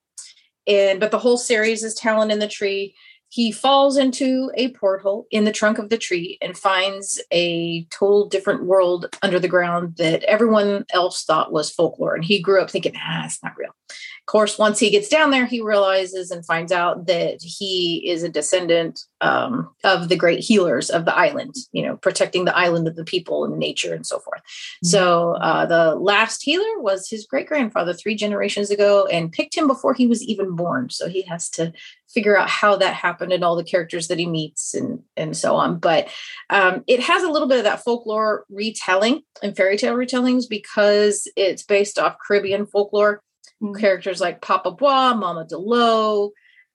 And 0.67 0.99
but 0.99 1.11
the 1.11 1.19
whole 1.19 1.37
series 1.37 1.83
is 1.83 1.95
Talon 1.95 2.29
and 2.29 2.41
the 2.41 2.47
Tree 2.47 2.93
he 3.29 3.51
falls 3.51 3.95
into 3.95 4.51
a 4.55 4.71
portal 4.71 5.27
in 5.29 5.43
the 5.43 5.51
trunk 5.51 5.77
of 5.77 5.89
the 5.89 5.97
tree 5.97 6.37
and 6.41 6.57
finds 6.57 7.21
a 7.31 7.83
total 7.85 8.27
different 8.27 8.63
world 8.63 9.15
under 9.21 9.39
the 9.39 9.47
ground 9.47 9.95
that 9.97 10.23
everyone 10.23 10.83
else 10.93 11.23
thought 11.23 11.51
was 11.51 11.69
folklore. 11.69 12.15
And 12.15 12.25
he 12.25 12.41
grew 12.41 12.59
up 12.59 12.71
thinking, 12.71 12.93
ah, 12.97 13.25
it's 13.25 13.41
not 13.43 13.55
real 13.55 13.69
Of 13.69 14.25
course, 14.25 14.57
once 14.57 14.79
he 14.79 14.89
gets 14.89 15.09
down 15.09 15.29
there, 15.29 15.45
he 15.45 15.61
realizes 15.61 16.31
and 16.31 16.43
finds 16.43 16.71
out 16.71 17.05
that 17.05 17.37
he 17.41 18.03
is 18.09 18.23
a 18.23 18.29
descendant 18.29 19.01
um, 19.21 19.69
of 19.83 20.09
the 20.09 20.15
great 20.15 20.39
healers 20.39 20.89
of 20.89 21.05
the 21.05 21.15
island, 21.15 21.53
you 21.71 21.83
know, 21.83 21.97
protecting 21.97 22.45
the 22.45 22.57
island 22.57 22.87
of 22.87 22.95
the 22.95 23.05
people 23.05 23.45
and 23.45 23.59
nature 23.59 23.93
and 23.93 24.07
so 24.07 24.17
forth. 24.19 24.41
Mm-hmm. 24.41 24.87
So 24.87 25.33
uh, 25.33 25.67
the 25.67 25.93
last 25.95 26.41
healer 26.41 26.79
was 26.79 27.07
his 27.07 27.27
great 27.27 27.47
grandfather 27.47 27.93
three 27.93 28.15
generations 28.15 28.71
ago 28.71 29.05
and 29.05 29.31
picked 29.31 29.55
him 29.55 29.67
before 29.67 29.93
he 29.93 30.07
was 30.07 30.23
even 30.23 30.55
born. 30.55 30.89
So 30.89 31.07
he 31.07 31.21
has 31.23 31.47
to 31.51 31.73
figure 32.13 32.37
out 32.37 32.49
how 32.49 32.75
that 32.75 32.93
happened 32.93 33.31
and 33.31 33.43
all 33.43 33.55
the 33.55 33.63
characters 33.63 34.07
that 34.07 34.19
he 34.19 34.25
meets 34.25 34.73
and 34.73 34.99
and 35.15 35.35
so 35.37 35.55
on 35.55 35.79
but 35.79 36.07
um, 36.49 36.83
it 36.87 36.99
has 36.99 37.23
a 37.23 37.29
little 37.29 37.47
bit 37.47 37.57
of 37.57 37.63
that 37.63 37.83
folklore 37.83 38.45
retelling 38.49 39.21
and 39.43 39.55
fairy 39.55 39.77
tale 39.77 39.95
retellings 39.95 40.45
because 40.49 41.29
it's 41.35 41.63
based 41.63 41.99
off 41.99 42.17
caribbean 42.25 42.65
folklore 42.65 43.21
mm-hmm. 43.61 43.79
characters 43.79 44.21
like 44.21 44.41
Papa 44.41 44.71
Bois, 44.71 45.13
Mama 45.13 45.45
Delo, 45.47 46.31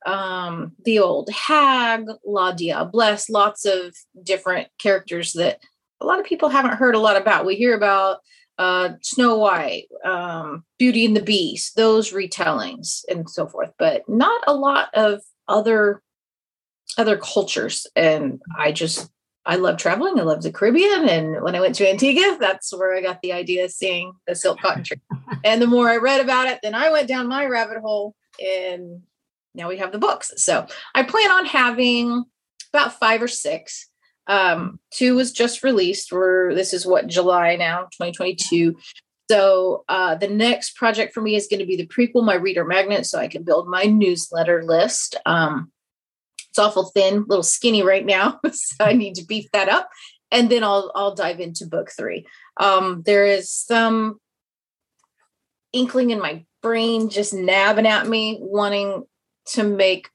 um, 0.06 0.72
the 0.84 0.98
old 0.98 1.30
hag, 1.30 2.06
La 2.26 2.52
Diablesse, 2.52 3.30
lots 3.30 3.64
of 3.64 3.94
different 4.22 4.68
characters 4.78 5.32
that 5.32 5.60
a 6.00 6.06
lot 6.06 6.20
of 6.20 6.26
people 6.26 6.48
haven't 6.48 6.74
heard 6.74 6.94
a 6.94 7.00
lot 7.00 7.16
about. 7.16 7.46
We 7.46 7.56
hear 7.56 7.74
about 7.74 8.18
uh, 8.58 8.90
Snow 9.02 9.38
White, 9.38 9.88
um, 10.04 10.64
Beauty 10.78 11.04
and 11.04 11.16
the 11.16 11.22
Beast, 11.22 11.76
those 11.76 12.12
retellings 12.12 13.04
and 13.08 13.28
so 13.28 13.46
forth, 13.46 13.72
but 13.78 14.08
not 14.08 14.42
a 14.46 14.54
lot 14.54 14.88
of 14.94 15.20
other 15.48 16.02
other 16.96 17.16
cultures. 17.16 17.86
And 17.96 18.40
I 18.56 18.72
just 18.72 19.10
I 19.46 19.56
love 19.56 19.76
traveling. 19.76 20.18
I 20.18 20.22
love 20.22 20.42
the 20.42 20.52
Caribbean. 20.52 21.08
And 21.08 21.42
when 21.42 21.54
I 21.54 21.60
went 21.60 21.74
to 21.76 21.88
Antigua, 21.88 22.38
that's 22.40 22.74
where 22.76 22.94
I 22.94 23.02
got 23.02 23.20
the 23.20 23.32
idea 23.32 23.64
of 23.64 23.72
seeing 23.72 24.12
the 24.26 24.34
silk 24.34 24.60
cotton 24.60 24.84
tree. 24.84 25.00
and 25.44 25.60
the 25.60 25.66
more 25.66 25.88
I 25.88 25.96
read 25.96 26.20
about 26.20 26.48
it, 26.48 26.60
then 26.62 26.74
I 26.74 26.90
went 26.90 27.08
down 27.08 27.28
my 27.28 27.44
rabbit 27.44 27.78
hole. 27.78 28.14
And 28.42 29.02
now 29.54 29.68
we 29.68 29.76
have 29.78 29.92
the 29.92 29.98
books. 29.98 30.32
So 30.36 30.66
I 30.94 31.02
plan 31.02 31.30
on 31.30 31.46
having 31.46 32.24
about 32.72 32.98
five 32.98 33.22
or 33.22 33.28
six. 33.28 33.88
Um, 34.26 34.80
two 34.90 35.16
was 35.16 35.32
just 35.32 35.62
released. 35.62 36.12
Where 36.12 36.54
this 36.54 36.72
is 36.72 36.86
what 36.86 37.06
July 37.06 37.56
now, 37.56 37.82
2022. 37.92 38.76
So 39.30 39.84
uh, 39.88 40.16
the 40.16 40.28
next 40.28 40.76
project 40.76 41.14
for 41.14 41.22
me 41.22 41.34
is 41.34 41.46
going 41.46 41.60
to 41.60 41.66
be 41.66 41.76
the 41.76 41.86
prequel, 41.86 42.24
my 42.24 42.34
reader 42.34 42.64
magnet, 42.64 43.06
so 43.06 43.18
I 43.18 43.28
can 43.28 43.42
build 43.42 43.68
my 43.68 43.84
newsletter 43.84 44.62
list. 44.64 45.16
Um, 45.24 45.72
it's 46.50 46.58
awful 46.58 46.84
thin, 46.84 47.24
little 47.26 47.42
skinny 47.42 47.82
right 47.82 48.04
now. 48.04 48.38
so 48.52 48.84
I 48.84 48.92
need 48.92 49.14
to 49.16 49.24
beef 49.24 49.50
that 49.52 49.68
up. 49.68 49.88
And 50.30 50.50
then 50.50 50.64
I'll 50.64 50.90
I'll 50.94 51.14
dive 51.14 51.40
into 51.40 51.66
book 51.66 51.90
three. 51.96 52.26
Um, 52.58 53.02
there 53.06 53.26
is 53.26 53.50
some 53.50 54.18
inkling 55.72 56.10
in 56.10 56.20
my 56.20 56.44
brain 56.62 57.10
just 57.10 57.34
nabbing 57.34 57.86
at 57.86 58.08
me, 58.08 58.38
wanting 58.40 59.04
to 59.46 59.62
make 59.62 60.08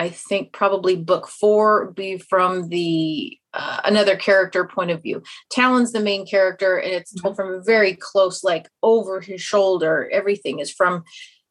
I 0.00 0.08
think 0.08 0.52
probably 0.52 0.96
book 0.96 1.28
four 1.28 1.92
be 1.92 2.18
from 2.18 2.68
the 2.68 3.36
uh, 3.52 3.80
another 3.84 4.16
character 4.16 4.64
point 4.64 4.90
of 4.90 5.02
view. 5.02 5.22
Talon's 5.50 5.92
the 5.92 6.00
main 6.00 6.26
character, 6.26 6.76
and 6.76 6.92
it's 6.92 7.12
told 7.12 7.36
mm-hmm. 7.36 7.50
from 7.50 7.60
a 7.60 7.62
very 7.62 7.94
close, 7.94 8.42
like 8.42 8.68
over 8.82 9.20
his 9.20 9.42
shoulder. 9.42 10.08
Everything 10.12 10.58
is 10.58 10.72
from 10.72 11.04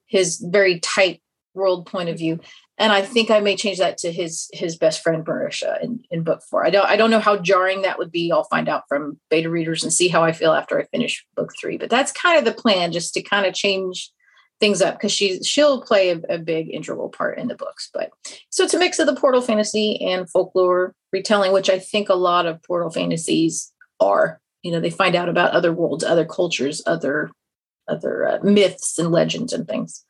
his 0.07 0.43
very 0.51 0.79
tight 0.79 1.21
world 1.53 1.85
point 1.85 2.09
of 2.09 2.17
view 2.17 2.39
and 2.79 2.93
I 2.93 3.01
think 3.01 3.29
I 3.29 3.41
may 3.41 3.57
change 3.57 3.77
that 3.79 3.97
to 3.99 4.11
his 4.11 4.49
his 4.53 4.77
best 4.77 5.03
friend 5.03 5.25
Marisha 5.25 5.83
in, 5.83 5.99
in 6.09 6.23
book 6.23 6.41
four. 6.49 6.65
I 6.65 6.69
don't 6.69 6.87
I 6.87 6.95
don't 6.95 7.11
know 7.11 7.19
how 7.19 7.37
jarring 7.37 7.81
that 7.81 7.97
would 7.97 8.11
be. 8.11 8.31
I'll 8.31 8.45
find 8.45 8.69
out 8.69 8.83
from 8.87 9.19
beta 9.29 9.49
readers 9.49 9.83
and 9.83 9.91
see 9.91 10.07
how 10.07 10.23
I 10.23 10.31
feel 10.31 10.53
after 10.53 10.79
I 10.79 10.85
finish 10.85 11.25
book 11.35 11.51
three. 11.59 11.77
But 11.77 11.89
that's 11.89 12.13
kind 12.13 12.39
of 12.39 12.45
the 12.45 12.59
plan, 12.59 12.93
just 12.93 13.13
to 13.15 13.21
kind 13.21 13.45
of 13.45 13.53
change 13.53 14.11
things 14.59 14.81
up 14.81 14.95
because 14.95 15.11
she 15.11 15.41
she'll 15.43 15.81
play 15.81 16.09
a, 16.09 16.21
a, 16.29 16.37
big 16.37 16.69
integral 16.69 17.09
part 17.09 17.37
in 17.37 17.47
the 17.47 17.55
books. 17.55 17.89
But 17.93 18.11
so 18.49 18.63
it's 18.63 18.73
a 18.73 18.79
mix 18.79 18.99
of 18.99 19.07
the 19.07 19.15
portal 19.15 19.41
fantasy 19.41 19.99
and 20.01 20.29
folklore 20.29 20.93
retelling, 21.13 21.51
which 21.51 21.69
I 21.69 21.79
think 21.79 22.09
a 22.09 22.15
lot 22.15 22.45
of 22.45 22.61
portal 22.63 22.89
fantasies 22.89 23.71
are. 23.99 24.39
You 24.63 24.71
know, 24.71 24.81
they 24.81 24.89
find 24.89 25.15
out 25.15 25.29
about 25.29 25.51
other 25.51 25.71
worlds, 25.71 26.03
other 26.03 26.25
cultures, 26.25 26.81
other 26.85 27.31
other 27.87 28.27
uh, 28.27 28.39
myths 28.43 28.99
and 28.99 29.11
legends 29.11 29.53
and 29.53 29.67
things. 29.67 30.05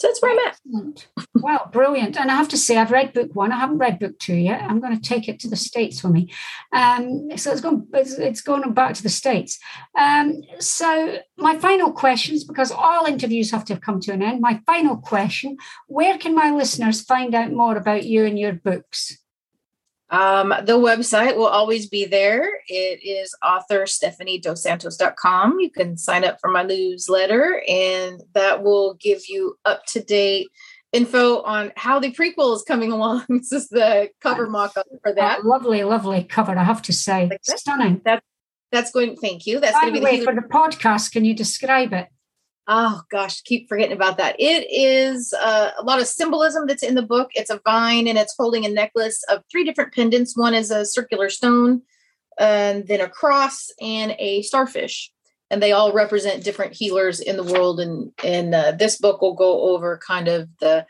So 0.00 0.06
that's 0.08 0.22
where 0.22 0.32
I'm 0.32 0.48
at. 0.48 1.06
wow, 1.34 1.68
brilliant. 1.70 2.18
And 2.18 2.30
I 2.30 2.36
have 2.36 2.48
to 2.48 2.56
say, 2.56 2.78
I've 2.78 2.90
read 2.90 3.12
book 3.12 3.34
one. 3.34 3.52
I 3.52 3.58
haven't 3.58 3.76
read 3.76 3.98
book 3.98 4.18
two 4.18 4.34
yet. 4.34 4.62
I'm 4.62 4.80
going 4.80 4.98
to 4.98 5.08
take 5.08 5.28
it 5.28 5.38
to 5.40 5.48
the 5.50 5.56
States 5.56 6.00
for 6.00 6.08
me. 6.08 6.32
Um, 6.72 7.28
so 7.36 7.52
it's 7.52 7.60
going, 7.60 7.86
it's, 7.92 8.40
going 8.40 8.72
back 8.72 8.94
to 8.94 9.02
the 9.02 9.10
States. 9.10 9.58
Um, 9.98 10.40
so 10.58 11.18
my 11.36 11.58
final 11.58 11.92
questions, 11.92 12.44
because 12.44 12.72
all 12.72 13.04
interviews 13.04 13.50
have 13.50 13.66
to 13.66 13.78
come 13.78 14.00
to 14.00 14.12
an 14.12 14.22
end. 14.22 14.40
My 14.40 14.62
final 14.64 14.96
question, 14.96 15.58
where 15.86 16.16
can 16.16 16.34
my 16.34 16.50
listeners 16.50 17.02
find 17.02 17.34
out 17.34 17.52
more 17.52 17.76
about 17.76 18.04
you 18.04 18.24
and 18.24 18.38
your 18.38 18.54
books? 18.54 19.19
Um, 20.10 20.52
the 20.64 20.78
website 20.78 21.36
will 21.36 21.46
always 21.46 21.88
be 21.88 22.04
there. 22.04 22.60
It 22.66 23.00
is 23.04 23.34
author 23.44 23.86
stephanie.dosantos.com. 23.86 25.60
You 25.60 25.70
can 25.70 25.96
sign 25.96 26.24
up 26.24 26.38
for 26.40 26.50
my 26.50 26.64
newsletter, 26.64 27.62
and 27.68 28.20
that 28.34 28.62
will 28.62 28.94
give 28.94 29.22
you 29.28 29.56
up 29.64 29.86
to 29.86 30.02
date 30.02 30.48
info 30.92 31.42
on 31.42 31.72
how 31.76 32.00
the 32.00 32.12
prequel 32.12 32.56
is 32.56 32.62
coming 32.62 32.90
along. 32.90 33.24
this 33.28 33.52
is 33.52 33.68
the 33.68 34.10
cover 34.20 34.48
mock 34.48 34.76
up 34.76 34.86
for 35.02 35.12
that. 35.14 35.40
Oh, 35.44 35.48
lovely, 35.48 35.82
lovely 35.84 36.24
cover, 36.24 36.58
I 36.58 36.64
have 36.64 36.82
to 36.82 36.92
say. 36.92 37.28
Like 37.28 37.42
that. 37.42 37.60
Stunning. 37.60 38.00
That, 38.04 38.22
that's 38.72 38.90
going, 38.90 39.16
thank 39.16 39.46
you. 39.46 39.60
That's 39.60 39.78
going 39.78 39.94
to 39.94 40.00
be 40.00 40.04
way, 40.04 40.18
the 40.18 40.24
for 40.24 40.34
the 40.34 40.42
podcast. 40.42 41.12
Can 41.12 41.24
you 41.24 41.34
describe 41.34 41.92
it? 41.92 42.08
Oh 42.72 43.02
gosh, 43.10 43.40
keep 43.40 43.68
forgetting 43.68 43.96
about 43.96 44.16
that. 44.18 44.36
It 44.38 44.64
is 44.70 45.34
uh, 45.42 45.72
a 45.76 45.82
lot 45.82 46.00
of 46.00 46.06
symbolism 46.06 46.68
that's 46.68 46.84
in 46.84 46.94
the 46.94 47.02
book. 47.02 47.30
It's 47.34 47.50
a 47.50 47.60
vine 47.64 48.06
and 48.06 48.16
it's 48.16 48.36
holding 48.38 48.64
a 48.64 48.68
necklace 48.68 49.24
of 49.28 49.42
three 49.50 49.64
different 49.64 49.92
pendants. 49.92 50.36
One 50.36 50.54
is 50.54 50.70
a 50.70 50.84
circular 50.84 51.30
stone, 51.30 51.82
and 52.38 52.86
then 52.86 53.00
a 53.00 53.08
cross 53.08 53.72
and 53.80 54.14
a 54.20 54.42
starfish. 54.42 55.10
And 55.50 55.60
they 55.60 55.72
all 55.72 55.92
represent 55.92 56.44
different 56.44 56.72
healers 56.72 57.18
in 57.18 57.36
the 57.36 57.42
world. 57.42 57.80
And 57.80 58.12
and 58.22 58.54
uh, 58.54 58.70
this 58.78 58.98
book 58.98 59.20
will 59.20 59.34
go 59.34 59.62
over 59.72 59.98
kind 60.06 60.28
of 60.28 60.48
the 60.60 60.86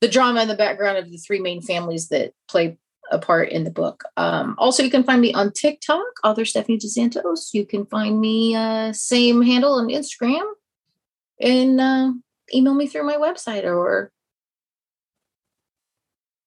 the 0.00 0.06
drama 0.06 0.42
and 0.42 0.50
the 0.50 0.54
background 0.54 0.98
of 0.98 1.10
the 1.10 1.16
three 1.16 1.40
main 1.40 1.62
families 1.62 2.10
that 2.10 2.32
play 2.48 2.78
a 3.10 3.18
part 3.18 3.48
in 3.48 3.64
the 3.64 3.72
book. 3.72 4.04
Um, 4.16 4.54
also, 4.56 4.84
you 4.84 4.90
can 4.90 5.02
find 5.02 5.20
me 5.20 5.34
on 5.34 5.50
TikTok, 5.50 6.06
author 6.22 6.44
Stephanie 6.44 6.78
DosSantos. 6.78 7.48
You 7.52 7.66
can 7.66 7.86
find 7.86 8.20
me 8.20 8.54
uh, 8.54 8.92
same 8.92 9.42
handle 9.42 9.72
on 9.72 9.88
Instagram 9.88 10.44
and 11.40 11.80
uh, 11.80 12.12
email 12.54 12.74
me 12.74 12.86
through 12.86 13.04
my 13.04 13.16
website 13.16 13.64
or 13.64 14.10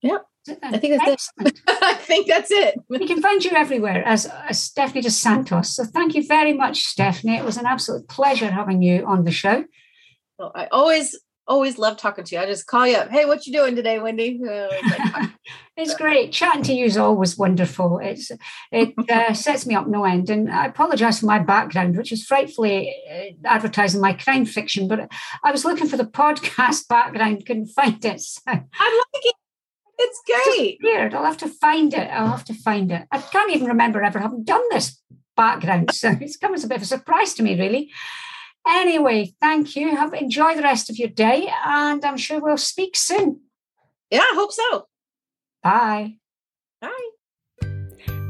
yeah 0.01 0.19
I 0.63 0.77
think 0.77 0.97
that's 0.97 1.29
Excellent. 1.37 1.57
it. 1.57 1.61
I 1.83 1.93
think 1.95 2.27
that's 2.27 2.51
it. 2.51 2.79
We 2.89 3.05
can 3.07 3.21
find 3.21 3.43
you 3.43 3.51
everywhere 3.51 4.03
as, 4.05 4.25
as 4.47 4.61
Stephanie 4.61 5.01
DosSantos. 5.01 5.65
So 5.65 5.83
thank 5.83 6.15
you 6.15 6.25
very 6.25 6.53
much, 6.53 6.83
Stephanie. 6.83 7.35
It 7.35 7.43
was 7.43 7.57
an 7.57 7.65
absolute 7.65 8.07
pleasure 8.07 8.49
having 8.49 8.81
you 8.81 9.05
on 9.05 9.23
the 9.23 9.31
show. 9.31 9.65
Well, 10.39 10.51
I 10.55 10.67
always 10.71 11.19
always 11.47 11.77
love 11.77 11.97
talking 11.97 12.23
to 12.23 12.35
you. 12.35 12.41
I 12.41 12.45
just 12.45 12.67
call 12.67 12.87
you 12.87 12.97
up. 12.97 13.09
Hey, 13.09 13.25
what 13.25 13.45
you 13.47 13.53
doing 13.53 13.75
today, 13.75 13.99
Wendy? 13.99 14.39
it's 15.77 15.95
great. 15.95 16.31
Chatting 16.31 16.63
to 16.63 16.73
you 16.73 16.85
is 16.85 16.97
always 16.97 17.37
wonderful. 17.37 17.99
It's 17.99 18.31
it 18.71 18.93
uh, 19.09 19.33
sets 19.33 19.65
me 19.65 19.75
up 19.75 19.87
no 19.87 20.03
end. 20.03 20.29
And 20.29 20.51
I 20.51 20.65
apologise 20.65 21.19
for 21.19 21.25
my 21.25 21.39
background, 21.39 21.97
which 21.97 22.11
is 22.11 22.25
frightfully 22.25 22.93
uh, 23.09 23.47
advertising 23.47 24.01
my 24.01 24.13
crime 24.13 24.45
fiction. 24.45 24.87
But 24.87 25.11
I 25.43 25.51
was 25.51 25.65
looking 25.65 25.87
for 25.87 25.97
the 25.97 26.05
podcast 26.05 26.87
background, 26.87 27.45
couldn't 27.45 27.67
find 27.67 28.03
it. 28.03 28.21
So. 28.21 28.41
I 28.47 28.55
like 28.55 29.25
it. 29.25 29.35
It's 29.99 30.21
great. 30.25 30.77
It's 30.79 30.83
weird. 30.83 31.15
I'll 31.15 31.25
have 31.25 31.37
to 31.37 31.47
find 31.47 31.93
it. 31.93 32.07
I'll 32.11 32.27
have 32.27 32.45
to 32.45 32.53
find 32.53 32.91
it. 32.91 33.07
I 33.11 33.19
can't 33.19 33.51
even 33.51 33.67
remember 33.67 34.03
ever 34.03 34.19
having 34.19 34.43
done 34.43 34.61
this 34.69 35.01
background. 35.35 35.91
So 35.93 36.15
it's 36.21 36.37
come 36.37 36.53
as 36.53 36.63
a 36.63 36.67
bit 36.67 36.77
of 36.77 36.83
a 36.83 36.85
surprise 36.85 37.33
to 37.35 37.43
me, 37.43 37.59
really. 37.59 37.91
Anyway, 38.67 39.33
thank 39.39 39.75
you. 39.75 39.95
Have 39.95 40.13
enjoy 40.13 40.55
the 40.55 40.61
rest 40.61 40.89
of 40.89 40.97
your 40.97 41.09
day, 41.09 41.49
and 41.65 42.03
I'm 42.03 42.17
sure 42.17 42.41
we'll 42.41 42.57
speak 42.57 42.95
soon. 42.95 43.41
Yeah, 44.11 44.21
I 44.21 44.33
hope 44.35 44.51
so. 44.51 44.87
Bye. 45.63 46.15
Bye. 46.81 47.09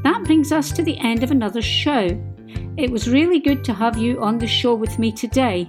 That 0.04 0.22
brings 0.24 0.52
us 0.52 0.70
to 0.72 0.82
the 0.82 0.98
end 0.98 1.22
of 1.22 1.30
another 1.30 1.62
show. 1.62 2.08
It 2.76 2.90
was 2.90 3.08
really 3.08 3.40
good 3.40 3.64
to 3.64 3.74
have 3.74 3.98
you 3.98 4.20
on 4.22 4.38
the 4.38 4.46
show 4.46 4.74
with 4.74 4.98
me 4.98 5.10
today. 5.10 5.68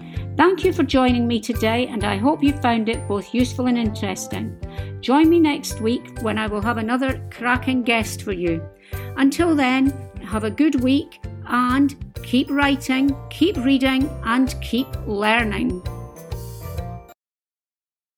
Thank 0.37 0.63
you 0.63 0.71
for 0.71 0.83
joining 0.83 1.27
me 1.27 1.39
today, 1.39 1.87
and 1.87 2.03
I 2.03 2.17
hope 2.17 2.41
you 2.41 2.53
found 2.53 2.87
it 2.89 3.07
both 3.07 3.33
useful 3.33 3.67
and 3.67 3.77
interesting. 3.77 4.57
Join 5.01 5.29
me 5.29 5.39
next 5.39 5.81
week 5.81 6.19
when 6.21 6.37
I 6.37 6.47
will 6.47 6.61
have 6.61 6.77
another 6.77 7.21
cracking 7.31 7.83
guest 7.83 8.21
for 8.21 8.31
you. 8.31 8.63
Until 9.17 9.55
then, 9.55 9.93
have 10.23 10.43
a 10.43 10.49
good 10.49 10.81
week 10.81 11.19
and 11.47 11.95
keep 12.23 12.49
writing, 12.49 13.15
keep 13.29 13.57
reading, 13.57 14.09
and 14.23 14.55
keep 14.61 14.87
learning. 15.05 15.83